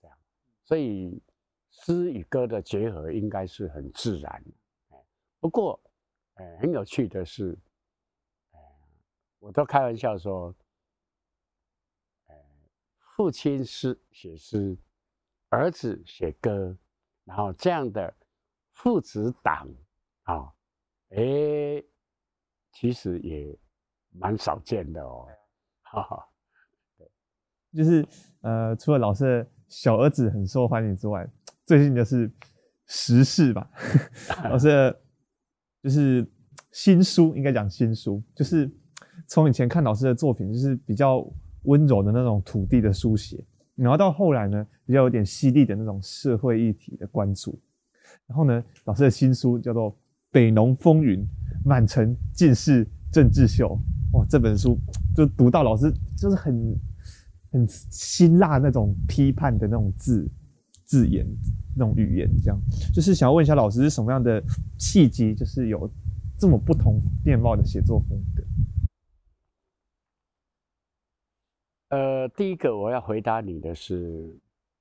[0.00, 0.16] 这样，
[0.64, 1.20] 所以
[1.82, 4.96] 诗与歌的结合应该是很自然的。
[5.40, 5.80] 不过，
[6.34, 7.58] 呃，很有趣的是，
[8.52, 8.58] 呃，
[9.38, 10.54] 我都开玩笑说。
[13.16, 14.76] 父亲诗写诗，
[15.48, 16.76] 儿子写歌，
[17.22, 18.12] 然后这样的
[18.72, 19.68] 父子档
[20.24, 20.52] 啊，
[21.10, 21.80] 哎、
[22.72, 23.56] 其实也
[24.10, 25.28] 蛮少见的哦。
[25.82, 26.28] 哈哈，
[26.98, 27.08] 对，
[27.72, 28.04] 就是
[28.40, 31.24] 呃，除了老师的小儿子很受欢迎之外，
[31.64, 32.30] 最近就是
[32.86, 33.70] 时事吧。
[34.50, 35.00] 老师的
[35.82, 36.26] 就是
[36.72, 38.70] 新书，应该讲新书，就是
[39.26, 41.24] 从以前看老师的作品，就是比较。
[41.66, 43.42] 温柔的那种土地的书写，
[43.74, 47.58] 然后到后来呢，比较有点犀利的那种社会议题的关注。
[48.26, 49.90] 然后呢，老师的新书叫做
[50.30, 51.20] 《北农风云》，
[51.64, 53.80] 满城尽是政治秀。
[54.12, 54.78] 哇，这本书
[55.16, 56.78] 就读到老师就是很
[57.50, 60.30] 很辛辣那种批判的那种字
[60.84, 61.26] 字眼，
[61.76, 62.60] 那种语言，这样。
[62.92, 64.42] 就是想要问一下老师是什么样的
[64.78, 65.90] 契机，就是有
[66.38, 68.42] 这么不同面貌的写作风格。
[71.96, 74.26] 呃，第一个我要回答你的是《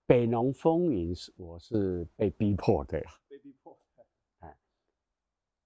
[0.08, 3.00] 北农风云》，是我是被逼迫的，
[3.30, 3.78] 被逼迫。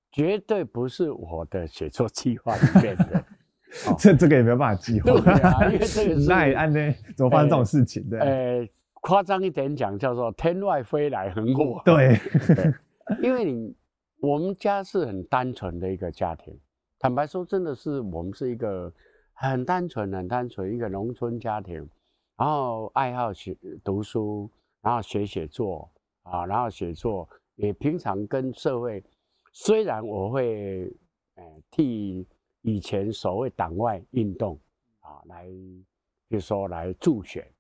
[0.10, 3.26] 绝对不是我的写作计划里面的，
[4.00, 8.02] 这这个也没有办法计划，对啊，因为这个是那也按呢，怎么发生这种事情？
[8.04, 8.68] 欸、对，呃，
[9.02, 12.18] 夸张一点讲，叫做天外飞来横祸，对，
[12.56, 12.74] 对，
[13.24, 13.76] 因为你
[14.20, 16.58] 我们家是很单纯的一个家庭，
[17.00, 18.94] 坦白说，真的是我们是一个。
[19.40, 21.88] 很单纯，很单纯，一个农村家庭，
[22.38, 24.50] 然后爱好学读书，
[24.82, 25.88] 然后学写作
[26.24, 29.04] 啊，然后写作也平常跟社会，
[29.54, 30.92] 虽然我会
[31.36, 32.28] 呃替
[32.64, 34.60] 以前所谓党外运动
[35.02, 35.46] 啊来，
[36.28, 37.57] 比如说来助选啊，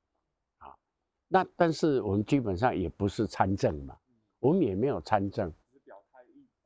[1.27, 3.97] 那但是我们基本上也不是参政嘛，
[4.39, 5.53] 我们也没有参政，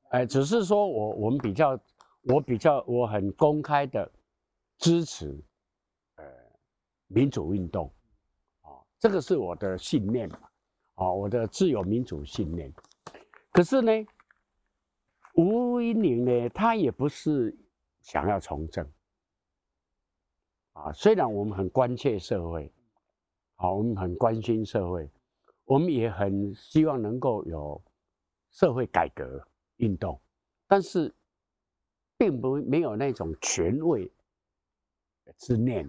[0.09, 1.79] 哎，只是说我我们比较
[2.23, 4.11] 我比较我很公开的。
[4.83, 5.39] 支持，
[6.15, 6.25] 呃，
[7.05, 7.93] 民主运动，
[8.61, 10.39] 啊，这个是我的信念嘛，
[10.95, 12.73] 啊，我的自由民主信念。
[13.51, 13.91] 可是呢，
[15.35, 17.55] 吴音宁呢，他也不是
[18.01, 18.91] 想要从政，
[20.73, 22.73] 啊，虽然我们很关切社会，
[23.61, 25.07] 啊，我们很关心社会，
[25.65, 27.79] 我们也很希望能够有
[28.49, 29.47] 社会改革
[29.77, 30.19] 运动，
[30.67, 31.13] 但是，
[32.17, 34.11] 并不没有那种权位。
[35.37, 35.87] 之念，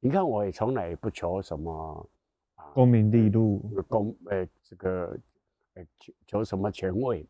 [0.00, 2.10] 你看，我也从来也不求什么
[2.56, 5.18] 啊，功名利禄，功呃这个
[5.74, 7.24] 呃求求什么权位。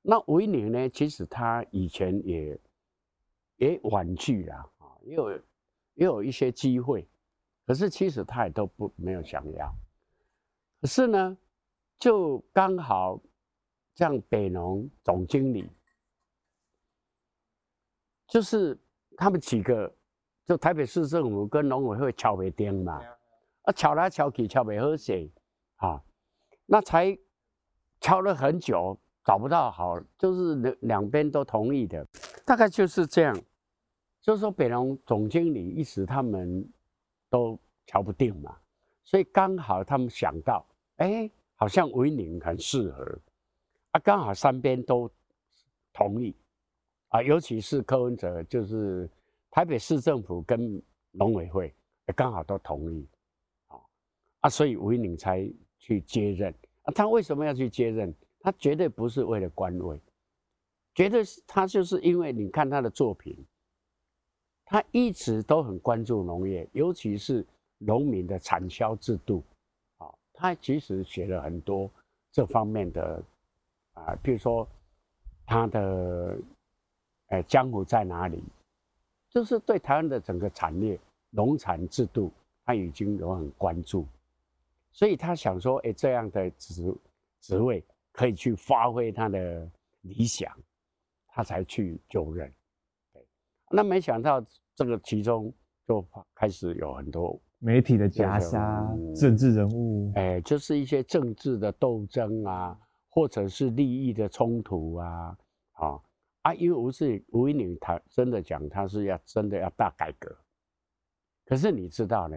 [0.00, 0.88] 那维宁呢？
[0.88, 2.60] 其实他以前也
[3.56, 5.30] 也婉拒了啊，也有
[5.94, 7.06] 也有一些机会，
[7.66, 9.74] 可是其实他也都不没有想要。
[10.80, 11.36] 可是呢，
[11.98, 13.20] 就刚好
[13.94, 15.70] 像北农总经理，
[18.26, 18.78] 就是
[19.16, 19.94] 他们几个。
[20.46, 23.00] 就台北市政府跟农委会敲不定嘛，
[23.62, 25.26] 啊，敲来敲去敲不好写，
[25.76, 25.98] 啊，
[26.66, 27.18] 那才
[27.98, 32.06] 敲了很久，找不到好，就是两两边都同意的，
[32.44, 33.34] 大概就是这样。
[34.20, 36.70] 就是说北农总经理一时他们
[37.34, 38.56] 都瞧不定嘛，
[39.02, 40.64] 所以刚好他们想到，
[40.98, 43.18] 哎、好像维宁很适合，
[43.90, 45.10] 啊，刚好三边都
[45.92, 46.32] 同意，
[47.08, 49.10] 啊，尤其是柯文哲就是。
[49.56, 50.82] 台北市政府跟
[51.12, 51.72] 农委会
[52.08, 53.06] 也刚好都同意，
[53.68, 53.78] 啊，
[54.40, 56.90] 啊，所以吴怡宁才去接任啊。
[56.92, 58.12] 他为什么要去接任？
[58.40, 60.00] 他绝对不是为了官位，
[60.92, 63.46] 绝对是他就是因为你看他的作品，
[64.64, 67.44] 他一直都很关注农业，尤其是
[67.78, 69.42] 农民的产销制度。
[69.98, 71.90] 啊，他其实写了很多
[72.32, 73.22] 这方面的
[73.92, 74.66] 啊，比如说
[75.46, 76.38] 他的
[77.28, 78.42] 哎，江湖在哪里？
[79.28, 80.98] 就是对台湾的整个产业、
[81.30, 82.30] 农产制度，
[82.64, 84.06] 他已经有很关注。
[84.92, 86.94] 所以他想说，哎，这样的职
[87.40, 89.68] 职位可以去发挥他的
[90.02, 90.56] 理想，
[91.26, 92.50] 他才去就任。
[93.74, 94.42] 对，那没想到
[94.74, 95.52] 这个其中
[95.86, 105.36] 就开始有很多媒体的夹杀、政治人物，哎，就是一些政治的斗争啊，或者是利益的冲突啊，
[105.72, 106.00] 啊
[106.42, 110.36] 啊，因为吴是吴怡宁，他真的讲他是要真的要大改革，
[111.44, 112.36] 可是你知道呢，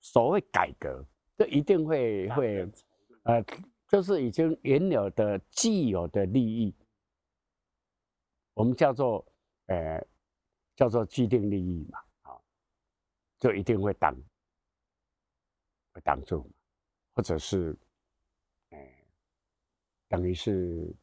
[0.00, 1.04] 所谓改革。
[1.38, 2.66] 这一定会会，
[3.24, 3.44] 呃，
[3.90, 6.74] 就是已经原有的既有的利益，
[8.54, 9.22] 我们叫做
[9.66, 10.02] 呃
[10.76, 12.38] 叫做既定利益嘛，啊，
[13.38, 14.14] 就一定会挡，
[15.92, 16.48] 会挡住，
[17.14, 17.76] 或者是，
[18.68, 18.78] 呃，
[20.06, 20.94] 等于是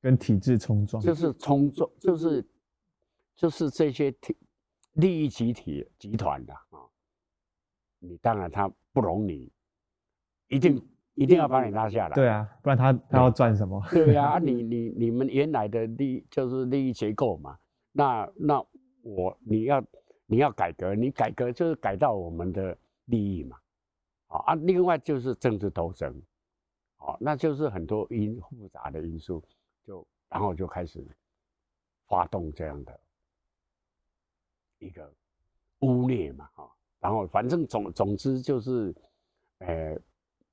[0.00, 2.48] 跟体制冲撞，就是冲撞，就是
[3.34, 4.36] 就是这些体
[4.92, 6.88] 利益集体集团的啊。
[7.98, 9.50] 你当然他不容你，
[10.46, 10.80] 一定
[11.14, 12.14] 一定要把你拉下来。
[12.14, 13.82] 对啊，不然他他要赚什么？
[13.90, 17.58] 对啊， 你你你们原来的利就是利益结构嘛。
[17.92, 18.66] 那那
[19.02, 19.84] 我你要
[20.26, 23.56] 你要改革，你改革就是改到我们的利益嘛。
[24.26, 26.20] 啊，另外就是政治斗争，
[26.96, 29.40] 好，那就是很多因复杂的因素，
[29.84, 31.06] 就然后就开始
[32.08, 33.00] 发动这样的
[34.80, 35.08] 一个
[35.80, 36.68] 污蔑嘛，哈。
[36.98, 38.92] 然后反正总总之就是，
[39.58, 39.96] 呃，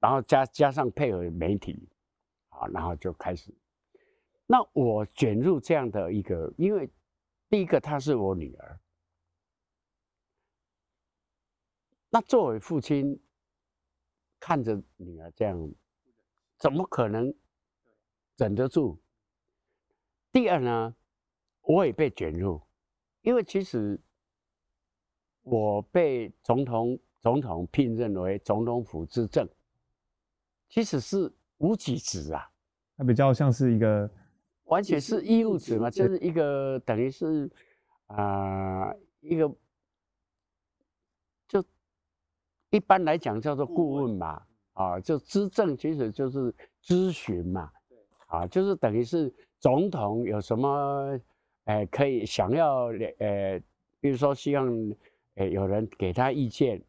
[0.01, 1.87] 然后加加上配合媒体，
[2.49, 3.55] 啊，然后就开始。
[4.45, 6.91] 那我卷入这样的一个，因为
[7.47, 8.81] 第一个她是我女儿，
[12.09, 13.17] 那作为父亲，
[14.39, 15.73] 看着女儿这样，
[16.57, 17.33] 怎么可能
[18.35, 18.99] 忍得住？
[20.33, 20.93] 第二呢，
[21.61, 22.61] 我也被卷入，
[23.21, 23.97] 因为其实。
[25.43, 29.49] 我被总统总统聘任为总统府资政，
[30.71, 32.49] 其实是无给职啊，
[32.97, 34.09] 它比较像是一个，
[34.63, 37.47] 完全是义务职嘛，就是一个等于是
[38.07, 39.53] 啊、呃、一个，
[41.47, 41.63] 就
[42.69, 44.41] 一般来讲叫做顾问嘛，
[44.71, 47.69] 啊，就资政其实就是咨询嘛，
[48.27, 51.19] 啊，就是等于是总统有什么，
[51.65, 52.85] 呃，可以想要
[53.19, 53.61] 呃，
[53.99, 54.95] 比如说希望。
[55.35, 56.83] 哎，有人给他意见，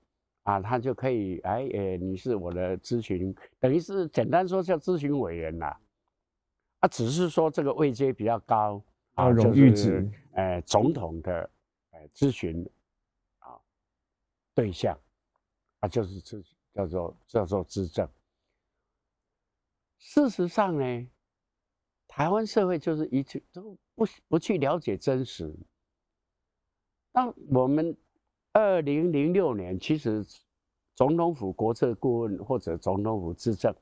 [0.45, 5.81] 啊，他就可以哎，哎，你是我的咨询，等于是简单说叫咨询委员啦，
[6.81, 8.83] 啊，只是说这个位阶比较高，
[9.15, 11.49] 啊，荣誉职，哎，总统的
[11.91, 12.69] 哎咨询
[13.39, 13.55] 啊
[14.53, 14.99] 对象，
[15.79, 18.09] 啊，就是咨叫做叫做资政。
[19.99, 21.09] 事实上呢，
[22.09, 25.55] 台湾社会就是一直都不不去了解真实，
[27.13, 27.97] 当我们。
[28.53, 30.25] 二零零六年，其实
[30.95, 33.75] 总统府国策顾问或者总统府执政，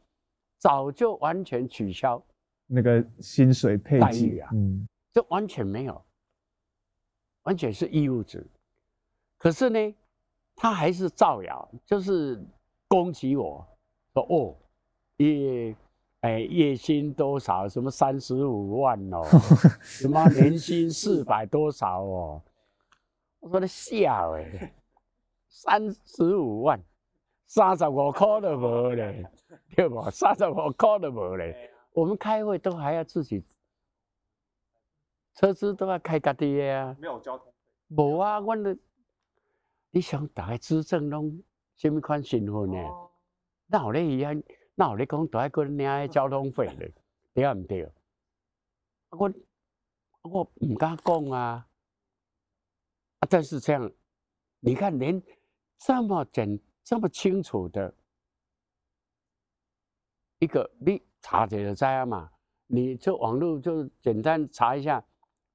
[0.59, 2.23] 早就完全取消
[2.67, 6.03] 那个薪水配遇啊，嗯，这完全没有，
[7.43, 8.47] 完全是义务制。
[9.39, 9.95] 可是呢，
[10.55, 12.41] 他还是造谣，就是
[12.87, 13.67] 攻击我
[14.13, 14.57] 说哦，
[15.17, 15.75] 月
[16.21, 17.69] 哎月薪多少？
[17.69, 19.25] 什么三十五万哦，
[19.83, 22.43] 什么年薪四百多少哦。
[23.41, 24.73] 我说你笑诶，
[25.49, 26.79] 三十五万，
[27.47, 29.31] 三十五块都无咧，
[29.75, 30.11] 对不？
[30.11, 31.73] 三十五块都无咧。
[31.93, 33.43] 我们开会都还要自己，
[35.35, 36.97] 车子都要开家己的啊。
[37.01, 37.53] 没有交通费。
[37.89, 38.77] 无啊，我的，
[39.91, 41.43] 你想大概资政拢
[41.77, 42.79] 什么款身份呢？
[43.67, 44.43] 那我咧伊安，
[44.75, 46.93] 那我咧讲都爱个领交通费咧，
[47.33, 47.91] 对毋对？
[49.11, 49.33] 我
[50.23, 51.67] 我毋敢讲啊。
[53.31, 53.33] 啊！
[53.33, 53.89] 但是这样，
[54.59, 55.23] 你看，连
[55.79, 57.95] 这么简、这么清楚的
[60.41, 62.29] 一个，你查这个在嘛？
[62.67, 65.03] 你就网络就简单查一下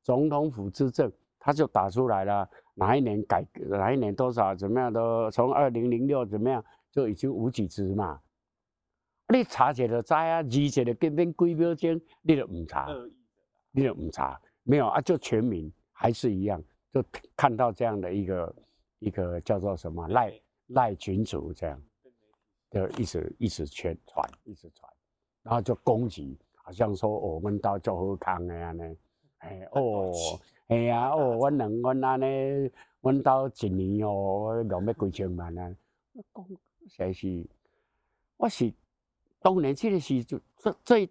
[0.02, 8.22] 总统府之政，他就打出来了，哪一年改革，哪一年多少怎么样都，从二零零六怎么样就已经无几只嘛？
[9.28, 12.88] 你查这个在啊，而且的根本规标间，你都唔查，
[13.72, 16.62] 你都唔查，没有啊，就全民还是一样。
[16.96, 17.04] 就
[17.36, 18.56] 看到这样的一个
[19.00, 21.82] 一个叫做什么赖赖群主这样，
[22.72, 24.90] 就一直一直宣传，一直传，
[25.44, 28.96] 然后就攻击，好像说我们到做好康的呢，
[29.40, 30.10] 哎哦，
[30.68, 32.72] 哎呀哦，我两我安尼，
[33.02, 35.76] 我到一年哦，两要几千万啊，
[36.90, 37.50] 讲实是，
[38.38, 38.74] 我是
[39.42, 41.10] 当年这个时就这这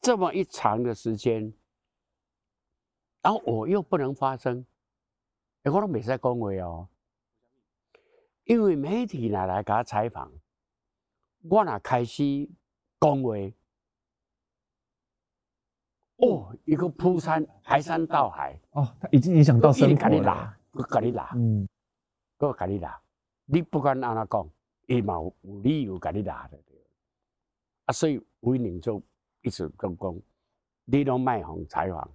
[0.00, 1.52] 这么一长的时间，
[3.20, 4.64] 然后我又不能发声，
[5.62, 6.88] 哎，我都未使讲话哦。
[8.44, 10.32] 因为媒体若来给他采访，
[11.42, 12.48] 我那开始
[13.00, 13.34] 讲话，
[16.16, 18.58] 哦，一个铺山排山倒海。
[18.72, 20.56] 哦，他已经影响到生活了。
[20.72, 21.68] 我甲你拉，嗯，
[22.38, 23.00] 我甲你拉，
[23.44, 24.50] 你不管安怎讲，
[24.86, 26.58] 伊嘛有理由甲你拉的，
[27.86, 29.02] 啊，所以威宁就
[29.42, 30.20] 一直讲讲，
[30.84, 32.10] 你拢卖红采访，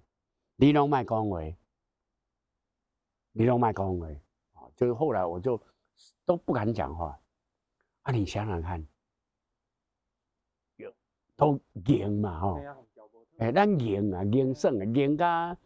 [0.56, 1.40] 你拢卖讲话，
[3.36, 4.06] 你拢卖讲话，
[4.54, 5.60] 啊，就是后来我就。
[6.26, 7.18] 都不敢讲话，
[8.02, 8.12] 啊！
[8.12, 8.86] 你想想看，
[10.76, 10.92] 有
[11.36, 12.60] 都赢嘛吼，
[13.38, 15.56] 哎，咱赢啊，赢胜啊，赢甲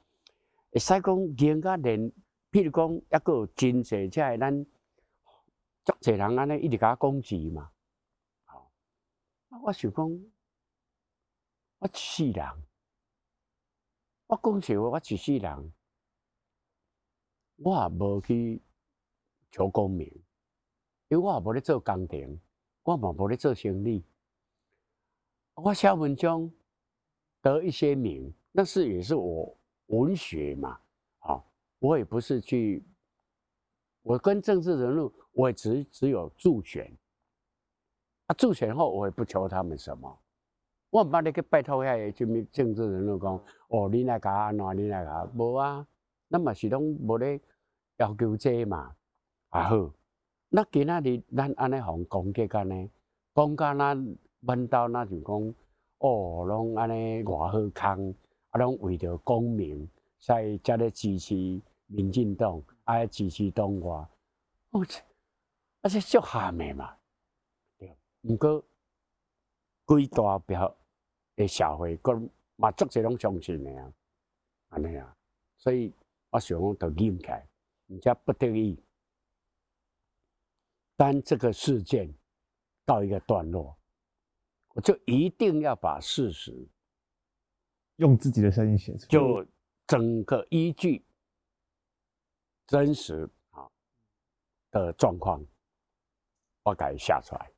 [0.71, 2.13] 会使讲赢甲连，
[2.53, 4.65] 譬如讲一个真济，即系咱
[5.85, 7.73] 足济人安尼一直甲讲字嘛，
[8.45, 8.71] 好，
[9.65, 10.07] 我想讲，
[11.79, 12.47] 我一世人，
[14.29, 15.73] 我讲实话，我一世人，
[17.63, 18.61] 我也无去
[19.51, 20.07] 求功名。
[21.09, 22.39] 因为我也无咧做工程，
[22.85, 24.05] 我嘛无咧做生意。
[25.55, 26.49] 我写文章
[27.43, 29.57] 得一些名，那是也是我
[29.87, 30.81] 文学嘛，
[31.19, 31.43] 啊，
[31.81, 32.85] 我也不是去，
[34.03, 36.97] 我跟政治人物，我也只只有助选。
[38.27, 40.19] 啊，助选后我也不求他们什么，
[40.91, 45.85] 我唔捌咧去拜托遐个什么政治人物讲，哦，你来甲安怎，你来甲，无啊，
[46.29, 47.41] 那嘛是拢无咧
[48.01, 48.97] 要求这嘛，
[49.51, 49.93] 啊好。
[50.49, 52.91] 那今仔日咱安尼互攻击安尼，
[53.35, 55.55] 讲甲咱问到那就讲，
[55.99, 58.15] 哦，拢安尼偌好康，
[58.49, 59.89] 啊，拢为着功名，
[60.19, 61.35] 所以才咧支持
[61.87, 64.09] 民进党，啊支持党外，
[64.71, 64.81] 哦，
[65.83, 66.97] 啊，这足下面嘛，
[67.79, 68.65] 对，毋过
[69.85, 70.75] 规大表
[71.37, 73.93] 诶社会，佮嘛足侪拢相信诶啊，
[74.71, 75.15] 安尼啊，
[75.59, 75.93] 所以
[76.31, 77.47] 我想讲着忍起来，
[77.91, 78.81] 毋则不得已。
[80.97, 82.15] 当这个事件
[82.85, 83.77] 到一个段落，
[84.69, 86.69] 我就一定要把事实
[87.97, 89.47] 用自己的声音写出来，就
[89.87, 91.05] 整个依据
[92.67, 93.69] 真实啊
[94.71, 95.45] 的状况，
[96.63, 97.53] 我给写出来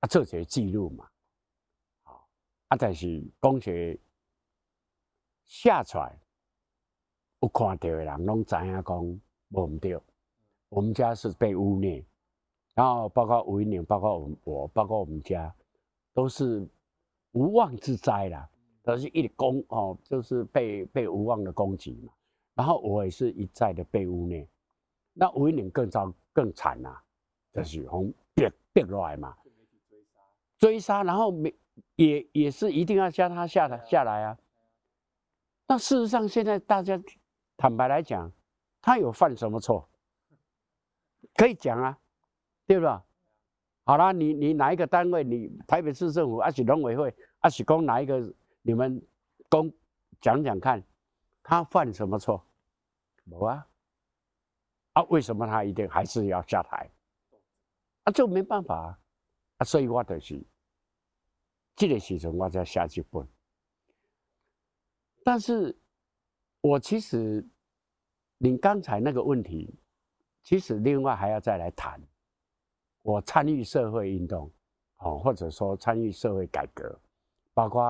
[0.00, 1.08] 啊，这些记录嘛，
[2.02, 4.00] 啊，但是讲学
[5.44, 6.20] 写出来，
[7.40, 9.20] 有看到的人拢知影讲
[9.50, 9.98] 无对，
[10.68, 12.04] 我们家是被污蔑。
[12.74, 15.52] 然后包括吴怡宁，包括我，包括我们家，
[16.14, 16.68] 都是
[17.32, 18.48] 无妄之灾啦，
[18.82, 22.12] 都是一攻哦，就是被被无妄的攻击嘛。
[22.54, 24.46] 然后我也是一再的被污蔑，
[25.12, 26.96] 那吴怡宁更糟更惨呐，
[27.52, 29.36] 就是从跌跌落来嘛，
[30.58, 31.52] 追杀，然后没
[31.96, 34.38] 也也是一定要叫他下来下来啊。
[35.66, 37.00] 那事实上现在大家
[37.56, 38.32] 坦白来讲，
[38.80, 39.88] 他有犯什么错？
[41.34, 41.98] 可以讲啊。
[42.66, 43.02] 对吧？
[43.84, 45.24] 好了，你你哪一个单位？
[45.24, 48.20] 你台北市政府还是农委会，还是讲哪一个？
[48.60, 49.02] 你们
[49.48, 49.72] 公
[50.20, 50.84] 讲讲看，
[51.42, 52.44] 他犯什么错？
[53.24, 53.66] 没啊？
[54.92, 56.90] 啊，为什么他一定还是要下台？
[58.04, 58.98] 啊，就没办法
[59.56, 59.64] 啊！
[59.64, 60.46] 所以我就是
[61.74, 63.26] 这个时候我才下去问。
[65.24, 65.74] 但是，
[66.60, 67.48] 我其实
[68.38, 69.78] 你刚才那个问题，
[70.42, 72.00] 其实另外还要再来谈。
[73.02, 74.50] 我参与社会运动，
[74.98, 77.00] 哦，或者说参与社会改革，
[77.54, 77.84] 包括，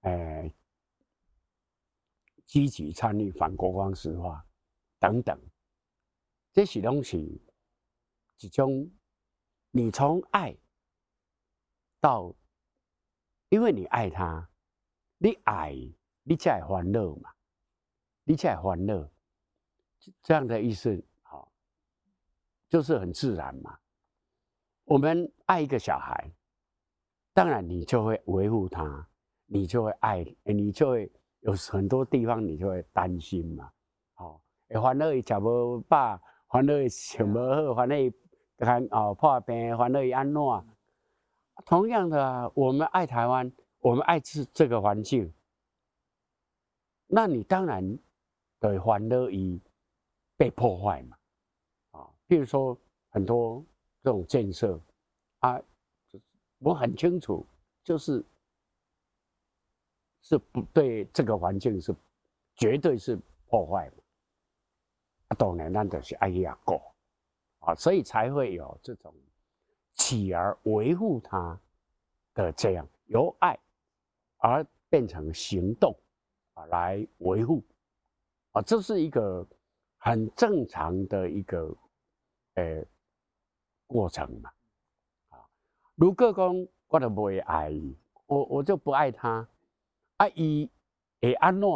[0.00, 0.54] 诶、呃，
[2.44, 4.44] 积极参与反国光石化
[4.98, 5.38] 等等，
[6.52, 7.40] 这些东西，
[8.36, 8.90] 其中，
[9.70, 10.56] 你从爱
[12.00, 12.34] 到，
[13.48, 14.48] 因为你爱他，
[15.18, 15.76] 你爱，
[16.22, 17.30] 你才会欢乐嘛，
[18.24, 19.10] 你才会欢乐，
[20.22, 21.50] 这样的意思，好，
[22.68, 23.78] 就是很自然嘛。
[24.84, 26.30] 我们爱一个小孩，
[27.32, 29.08] 当然你就会维护他，
[29.46, 33.72] 你就会爱，你就会有很多地方你就会担心嘛。
[34.16, 38.12] 哦，烦恼伊食无饱，烦恼伊穿无好，烦恼伊
[38.58, 40.40] 看哦破病，烦恼伊安怎？
[41.64, 45.32] 同样的，我们爱台湾，我们爱这这个环境，
[47.06, 47.98] 那你当然
[48.58, 49.60] 对烦恼伊
[50.42, 51.16] 被破坏嘛。
[51.92, 52.76] 啊，譬如说。
[53.14, 53.62] 很多
[54.02, 54.80] 这种建设
[55.40, 55.60] 啊，
[56.60, 57.46] 我很清楚，
[57.84, 58.24] 就是
[60.22, 61.94] 是不对这个环境是
[62.56, 63.18] 绝对是
[63.50, 63.96] 破坏嘛。
[65.28, 66.80] 啊，当然咱就是爱亚过
[67.58, 69.14] 啊，所以才会有这种
[69.92, 71.60] 起而维护它
[72.32, 73.58] 的这样由爱
[74.38, 75.94] 而变成行动
[76.54, 77.62] 啊来维护
[78.52, 79.46] 啊，这是一个
[80.04, 81.72] 很正常的一个
[82.54, 82.84] 呃
[83.86, 84.50] 过程嘛
[85.28, 85.38] 啊。
[85.94, 87.72] 如果讲我都不会爱，
[88.26, 89.46] 我我就不爱他，
[90.16, 90.68] 啊伊
[91.20, 91.68] 会安怎？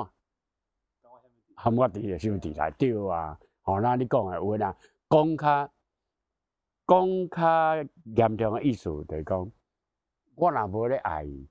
[1.55, 3.39] 含我伫个兄弟来对啊。
[3.63, 4.77] 哦，那你讲的有啦，
[5.09, 5.73] 讲较
[6.85, 9.53] 讲较严重的意思就是讲，
[10.35, 11.49] 我若无咧爱伊，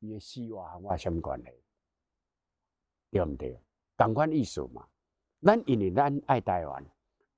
[0.00, 1.46] 伊的死活和我什么关系？
[3.12, 3.60] 对毋对？
[3.96, 4.88] 同款意思嘛。
[5.42, 6.84] 咱因为咱爱台湾，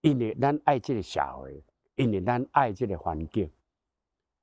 [0.03, 1.63] 因为咱爱这个社会，
[1.97, 3.51] 因为咱爱这个环境，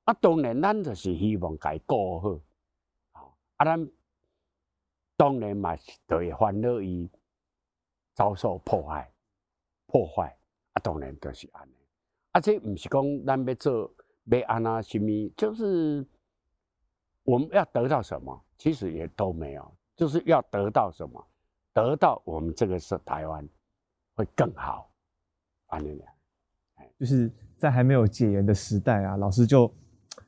[0.04, 2.40] 啊，当然咱就是希望该过好。
[3.56, 3.90] 啊，咱
[5.16, 7.08] 当然嘛是会烦恼伊
[8.14, 9.08] 遭受破坏。
[9.86, 10.34] 破坏
[10.72, 11.74] 啊，当然都是安尼。
[12.30, 13.94] 啊，这不是讲咱要做
[14.24, 16.04] 要安那什么，就是
[17.24, 21.22] 我们要得到什么，其实也都没有，就是要得到什么，
[21.72, 23.48] 得到我们这个是台湾
[24.14, 24.90] 会更好。
[25.66, 26.02] 安尼，
[26.98, 29.72] 就是在还没有解严的时代啊，老师就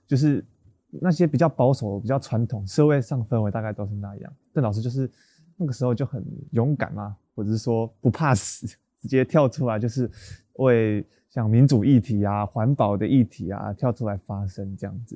[0.06, 0.44] 就是
[0.88, 5.10] 那些比较保守、比较传统社会上氛围大概都是那样，但老师就是
[5.56, 8.66] 那个时候就很勇敢嘛，或者是说不怕死。
[8.96, 10.10] 直接跳出来，就是
[10.54, 15.14] 为像民主议题啊、环保的议题啊跳出来发声，这样子。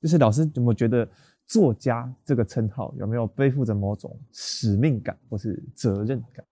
[0.00, 1.08] 就是老师有没有觉得
[1.48, 6.46] 作家这个称号有没有背负着某种使命感或是责任感？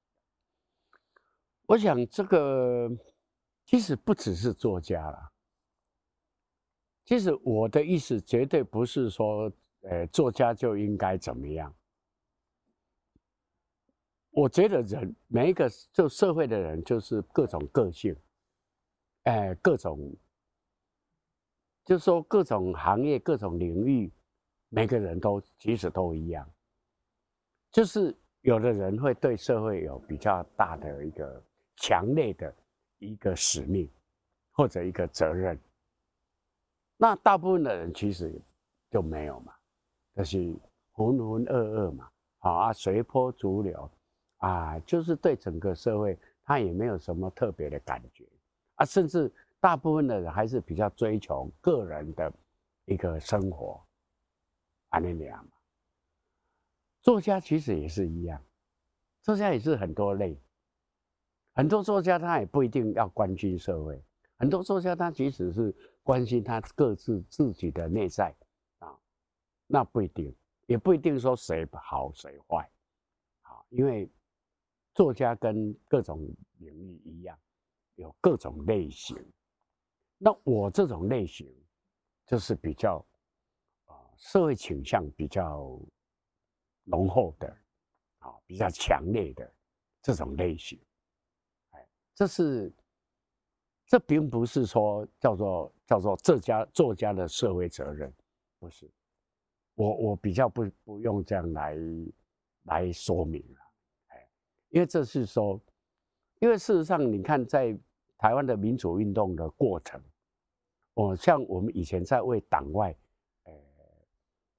[1.66, 2.90] 我想这个
[3.66, 5.30] 其实不只是作家啦。
[7.04, 11.72] 其实我的意思绝对不是说，呃，作家就应该怎么样。
[14.30, 18.16] 我觉得人每一个就社会的人，就是各种个性，
[19.24, 20.16] 哎，各种，
[21.84, 24.10] 就是说各种行业、各种领域，
[24.68, 26.48] 每个人都其实都一样，
[27.70, 31.42] 就是有的人会对社会有比较大的一个
[31.76, 32.54] 强烈的
[32.98, 33.90] 一个使命
[34.52, 35.58] 或者一个责任，
[36.96, 38.32] 那大部分的人其实
[38.90, 39.52] 就没有嘛，
[40.14, 40.38] 就是
[40.92, 42.08] 浑浑噩噩嘛，
[42.38, 43.90] 好啊，随波逐流。
[44.40, 48.28] 啊，就是对整个社会，他也没有什么特别的感觉。
[48.74, 52.30] 啊，甚至大部分的人还是比较追求个人的
[52.84, 53.82] 一个生活，
[54.88, 55.52] 啊，那样嘛。
[57.02, 58.44] 作家其实也是一样，
[59.22, 60.40] 作家也是很多类，
[61.54, 64.02] 很多作家他也不一定要关心社会，
[64.36, 68.34] 很多作家他即使是关心他各自自己的内在
[68.78, 68.98] 啊，
[69.66, 70.34] 那不一定，
[70.66, 72.70] 也不一定说谁好谁坏，
[73.42, 74.10] 啊，因为。
[74.96, 76.26] 作家跟各种
[76.60, 77.38] 领域一样，
[77.96, 79.14] 有各种类型。
[80.16, 81.54] 那我这种类型，
[82.24, 83.06] 就是比较
[84.16, 85.78] 社会倾向比较
[86.84, 87.48] 浓厚的，
[88.18, 89.52] 啊比较强烈的
[90.02, 90.80] 这种类型。
[91.70, 92.72] 哎，这是
[93.86, 98.12] 这并不是说叫做叫做这家作家的社会责任，
[98.58, 98.90] 不是。
[99.74, 101.76] 我我比较不不用这样来
[102.62, 103.60] 来说明了。
[104.06, 104.28] 哎
[104.70, 105.60] 因为这是说，
[106.40, 107.78] 因为事实上，你看，在
[108.18, 110.02] 台湾的民主运动的过程，
[110.94, 112.96] 哦，像我们以前在为党外，
[113.44, 113.52] 呃，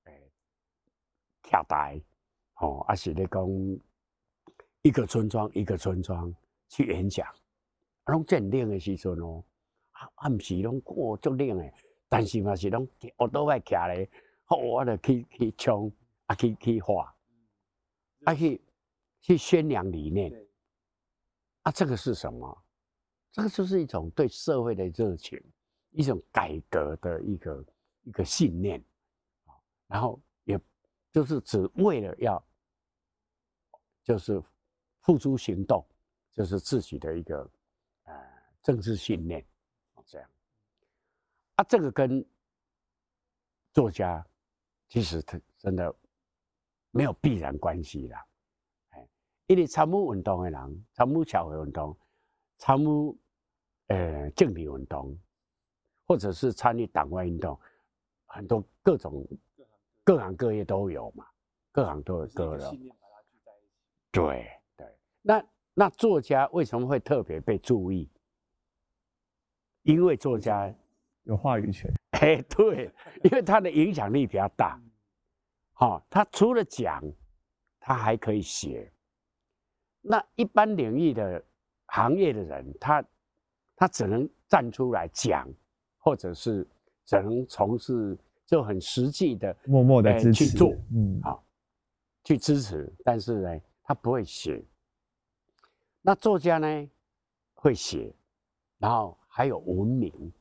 [0.06, 0.14] 呃，
[1.48, 2.00] 跳台，
[2.62, 3.48] 哦，啊是咧讲
[4.82, 6.32] 一个村庄一个村庄
[6.68, 7.26] 去演讲，
[8.04, 9.44] 啊，拢真冷的时阵哦，
[9.92, 11.74] 啊，暗时拢过足冷的，
[12.10, 14.10] 但是嘛是拢我都爱徛咧，
[14.44, 15.92] 好，我就去去冲，
[16.26, 17.16] 啊，去去画，
[18.26, 18.62] 啊去。
[19.20, 20.32] 去宣扬理念，
[21.64, 22.64] 啊，这个是什么？
[23.32, 25.42] 这个就是一种对社会的热情，
[25.92, 27.66] 一种改革的一个
[28.04, 28.82] 一个信念，
[29.88, 30.27] 然后也
[31.18, 32.48] 就是只为了要，
[34.04, 34.40] 就是
[35.00, 35.84] 付诸行动，
[36.32, 37.50] 就是自己的一个
[38.04, 38.14] 呃
[38.62, 39.44] 政治信念，
[40.06, 40.30] 这样，
[41.56, 42.24] 啊，这个跟
[43.74, 44.24] 作家
[44.88, 45.92] 其实他真的
[46.92, 48.16] 没有必然关系的。
[49.48, 51.98] 因为参与运动的人，参与社会运动，
[52.58, 53.20] 参与
[53.88, 55.18] 呃政治运动，
[56.06, 57.60] 或者是参与党外运动，
[58.28, 59.28] 很多各种
[60.08, 61.28] 各行各业都有嘛，
[61.70, 62.72] 各行都有各的。
[64.10, 64.88] 对对，
[65.22, 65.44] 那
[65.74, 68.10] 那作家为什么会特别被注意？
[69.82, 70.74] 因为作家
[71.24, 71.92] 有话语权。
[72.12, 72.90] 哎，对，
[73.22, 74.82] 因为他的影响力比较大。
[75.74, 77.04] 好，他除了讲，
[77.78, 78.90] 他还可以写。
[80.00, 81.44] 那一般领域的
[81.88, 83.04] 行业的人，他
[83.76, 85.46] 他只能站出来讲，
[85.98, 86.66] 或者是
[87.04, 88.18] 只能从事
[88.48, 91.46] 就很实际的默默的支持去做，嗯，好，
[92.24, 92.92] 去支持。
[93.04, 94.66] 但是呢，他不会写。
[96.02, 96.90] 那作家呢，
[97.54, 98.16] 会写，
[98.78, 100.34] 然后还有文明。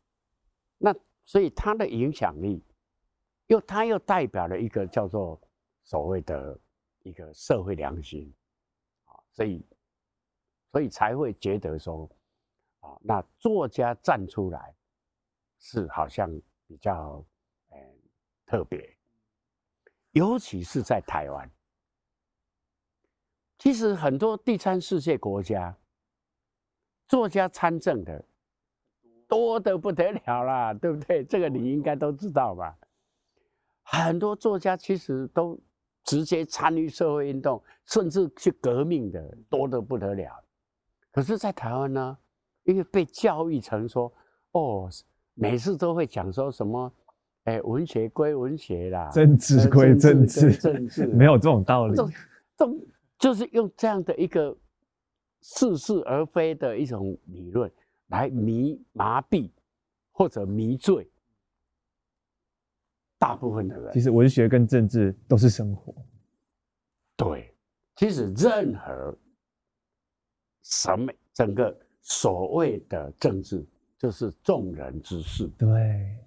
[0.79, 0.95] 那
[1.25, 2.63] 所以他的影响力，
[3.49, 5.41] 又他又代表了一个叫做
[5.83, 6.57] 所谓的
[7.03, 8.33] 一个社会良心。
[9.07, 9.67] 啊所以，
[10.71, 12.09] 所以才会觉得说，
[12.81, 14.75] 啊，那作家站出来
[15.59, 16.31] 是好像
[16.67, 17.25] 比较，呃，
[18.47, 18.97] 特别，
[20.13, 21.51] 尤其是在台湾。
[23.59, 25.77] 其实很多第三世界国家，
[27.09, 28.25] 作家参政的
[29.29, 31.25] 多得不得了啦，对不对？
[31.25, 32.79] 这个你应该都知道吧？
[33.83, 35.61] 很多作家其实都。
[36.09, 40.41] 直接参与社会运动，甚至去革命的多得不得了。
[41.11, 42.17] 可是，在台湾呢，
[42.63, 44.13] 因为被教育成说，
[44.53, 44.89] 哦，
[45.35, 46.95] 每次都会讲说什么，
[47.47, 51.97] 哎，文学归文学啦，政治归政治，政治 没有这种道理。
[51.97, 52.81] 这种
[53.19, 54.57] 就是用这样的一个
[55.41, 57.71] 似是而非的一种理论
[58.09, 59.51] 来迷麻痹
[60.13, 61.11] 或者迷醉。
[63.19, 65.95] 大部分的人，其实文学跟政治都是生活。
[67.17, 67.55] 对，
[67.95, 69.17] 其实任何
[70.63, 73.65] 什么整个所谓的政治，
[73.97, 75.49] 就是众人之事。
[75.57, 76.19] 对，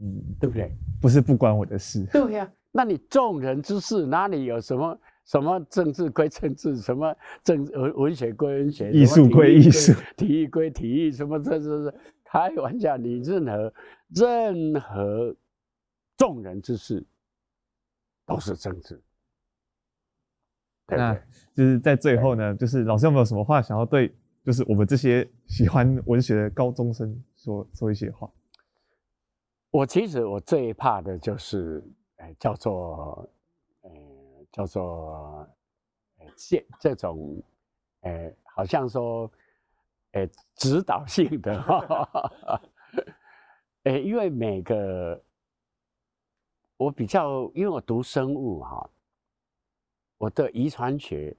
[0.00, 0.72] 嗯，对不对？
[1.00, 2.04] 不是不关我的事。
[2.12, 13.72] 对呀、啊，那你众人之事哪里有什么什么政治归政治，什么政文文学归文学，艺术归艺术，体育归体育，什么这这这开玩笑，你任何
[14.08, 15.36] 任何。
[16.18, 17.06] 众人之事
[18.26, 19.00] 都是政治，
[20.88, 21.14] 那
[21.54, 28.28] 就是在最后呢，就是老师有没有什么话想要对，就是我们这些喜欢文学的高中生说说一些话？
[29.70, 31.84] 我其实我最怕的就是，
[32.16, 33.28] 呃，叫做，
[33.82, 33.90] 呃，
[34.50, 35.46] 叫做，
[36.16, 37.42] 呃，这这种，
[38.00, 39.30] 呃，好像说，
[40.12, 41.54] 呃，指导性的，
[43.84, 45.22] 呃，因为每个。
[46.78, 48.88] 我比较，因为我读生物哈，
[50.16, 51.36] 我的遗传学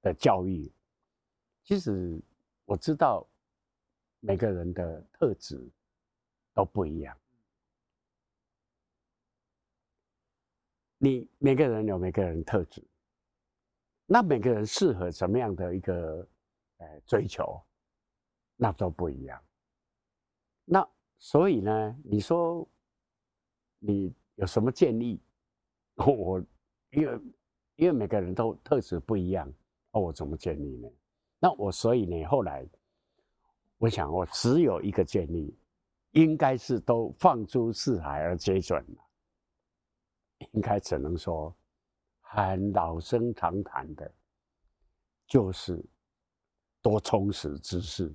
[0.00, 0.72] 的教育，
[1.62, 2.18] 其实
[2.64, 3.28] 我知道
[4.20, 5.70] 每个人的特质
[6.54, 7.14] 都不一样。
[11.04, 12.80] 你每个人有每个人特质，
[14.06, 16.24] 那每个人适合什么样的一个
[16.76, 17.60] 呃追求，
[18.54, 19.42] 那都不一样。
[20.64, 20.88] 那
[21.18, 22.68] 所以呢，你说
[23.80, 24.14] 你。
[24.36, 25.20] 有什么建议？
[25.94, 26.42] 我
[26.90, 27.20] 因为
[27.76, 29.46] 因为每个人都特质不一样，
[29.92, 30.88] 那我怎么建议呢？
[31.38, 32.66] 那我所以呢，后来
[33.76, 35.54] 我想，我只有一个建议，
[36.12, 39.04] 应该是都放诸四海而皆准了。
[40.52, 41.54] 应该只能说
[42.20, 44.12] 很老生常谈的，
[45.26, 45.82] 就是
[46.80, 48.14] 多充实知识，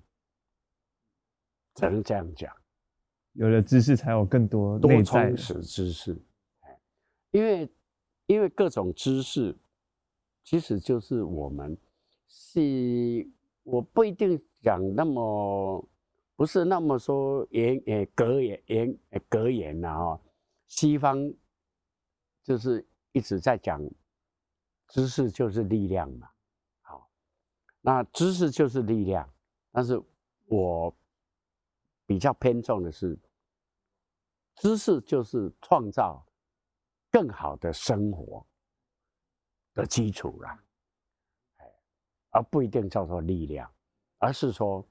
[1.76, 2.54] 只能这样讲。
[3.34, 6.20] 有了知识，才有更多多充实知识。
[7.32, 7.70] 因为，
[8.26, 9.56] 因为各种知识，
[10.44, 11.78] 其实就是我们
[12.28, 13.30] 是
[13.64, 15.88] 我不一定讲那么，
[16.36, 20.22] 不是那么说严诶格言严诶格言呐哈。
[20.68, 21.32] 西方
[22.48, 23.78] 就是一直在讲，
[24.88, 26.32] 知识就是力量嘛。
[26.80, 27.10] 好，
[27.82, 29.30] 那知识就是力量，
[29.70, 30.02] 但是
[30.46, 30.96] 我
[32.06, 33.20] 比较偏重的是。
[34.56, 36.26] 知识就是创造
[37.12, 38.44] 更好的生活
[39.74, 40.64] 的基础啦，
[42.30, 43.70] 而不一定叫做力量，
[44.20, 44.84] 而是说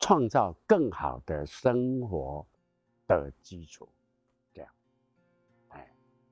[0.00, 2.44] 创造更好的生活
[3.06, 3.88] 的基础，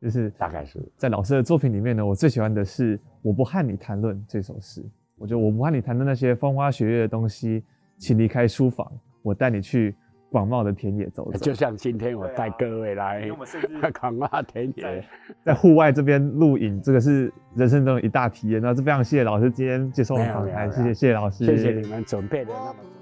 [0.00, 4.84] 就是大概是在老师的作品里面呢，我最喜欢的是《我不和你谈论》这首诗。
[5.16, 7.64] 我觉得我不和你谈论那些风花雪月的东西，
[7.96, 8.90] 请离开书房，
[9.22, 9.94] 我带你去。
[10.30, 13.26] 广袤的田野走走， 就像今天我带各位来
[13.98, 15.02] 广袤田野，
[15.42, 18.60] 在户外这边录影，这个是人生中的一大体验。
[18.60, 22.97] 那这非常谢谢老师今天接受我们访谈，谢谢谢谢老师，谢谢你们准备的那么。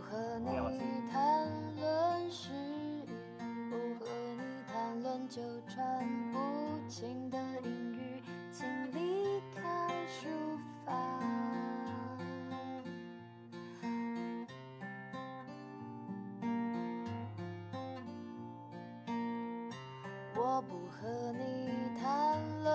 [21.06, 22.74] 和你谈论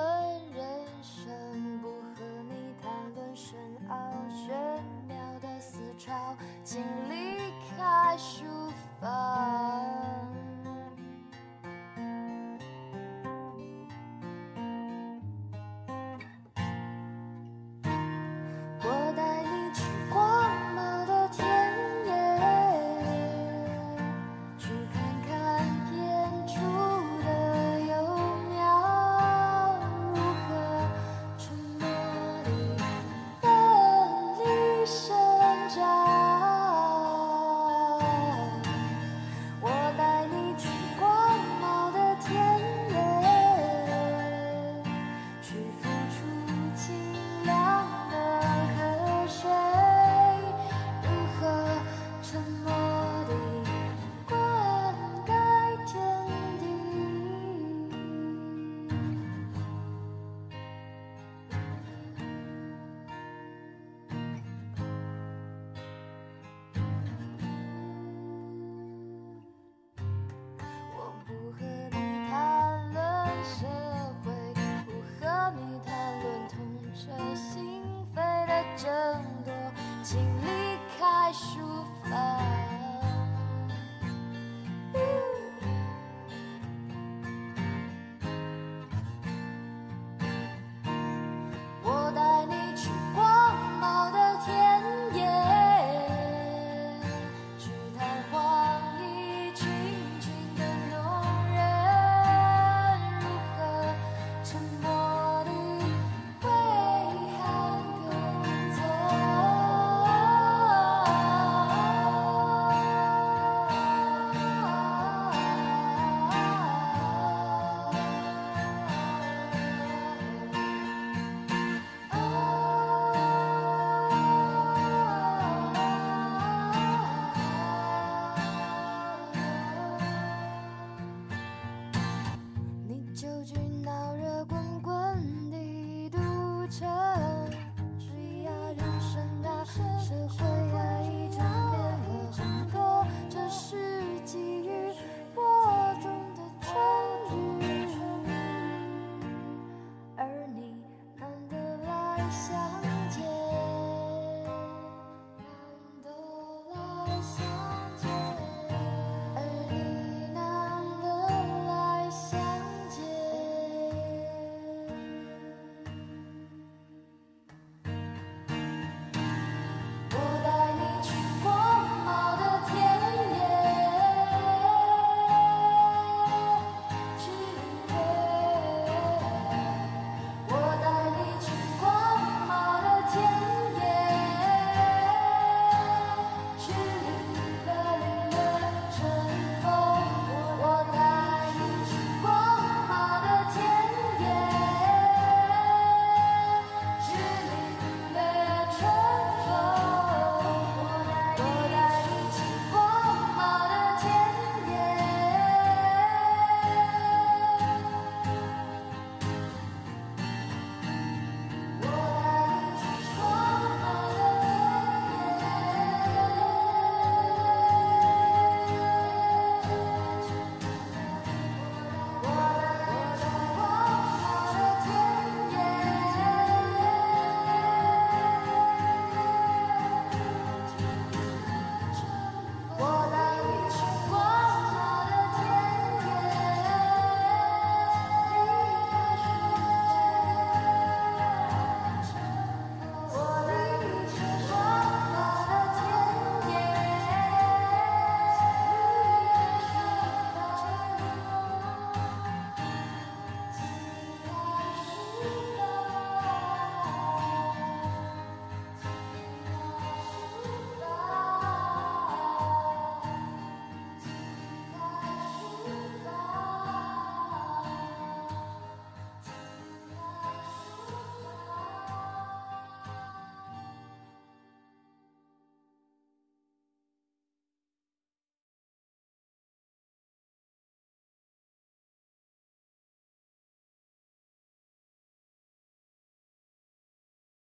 [0.54, 0.64] 人
[1.02, 1.28] 生，
[1.82, 3.60] 不和你谈论深
[3.90, 3.94] 奥
[4.30, 4.56] 玄
[5.06, 8.46] 妙的思潮，请离开书
[9.02, 9.81] 房。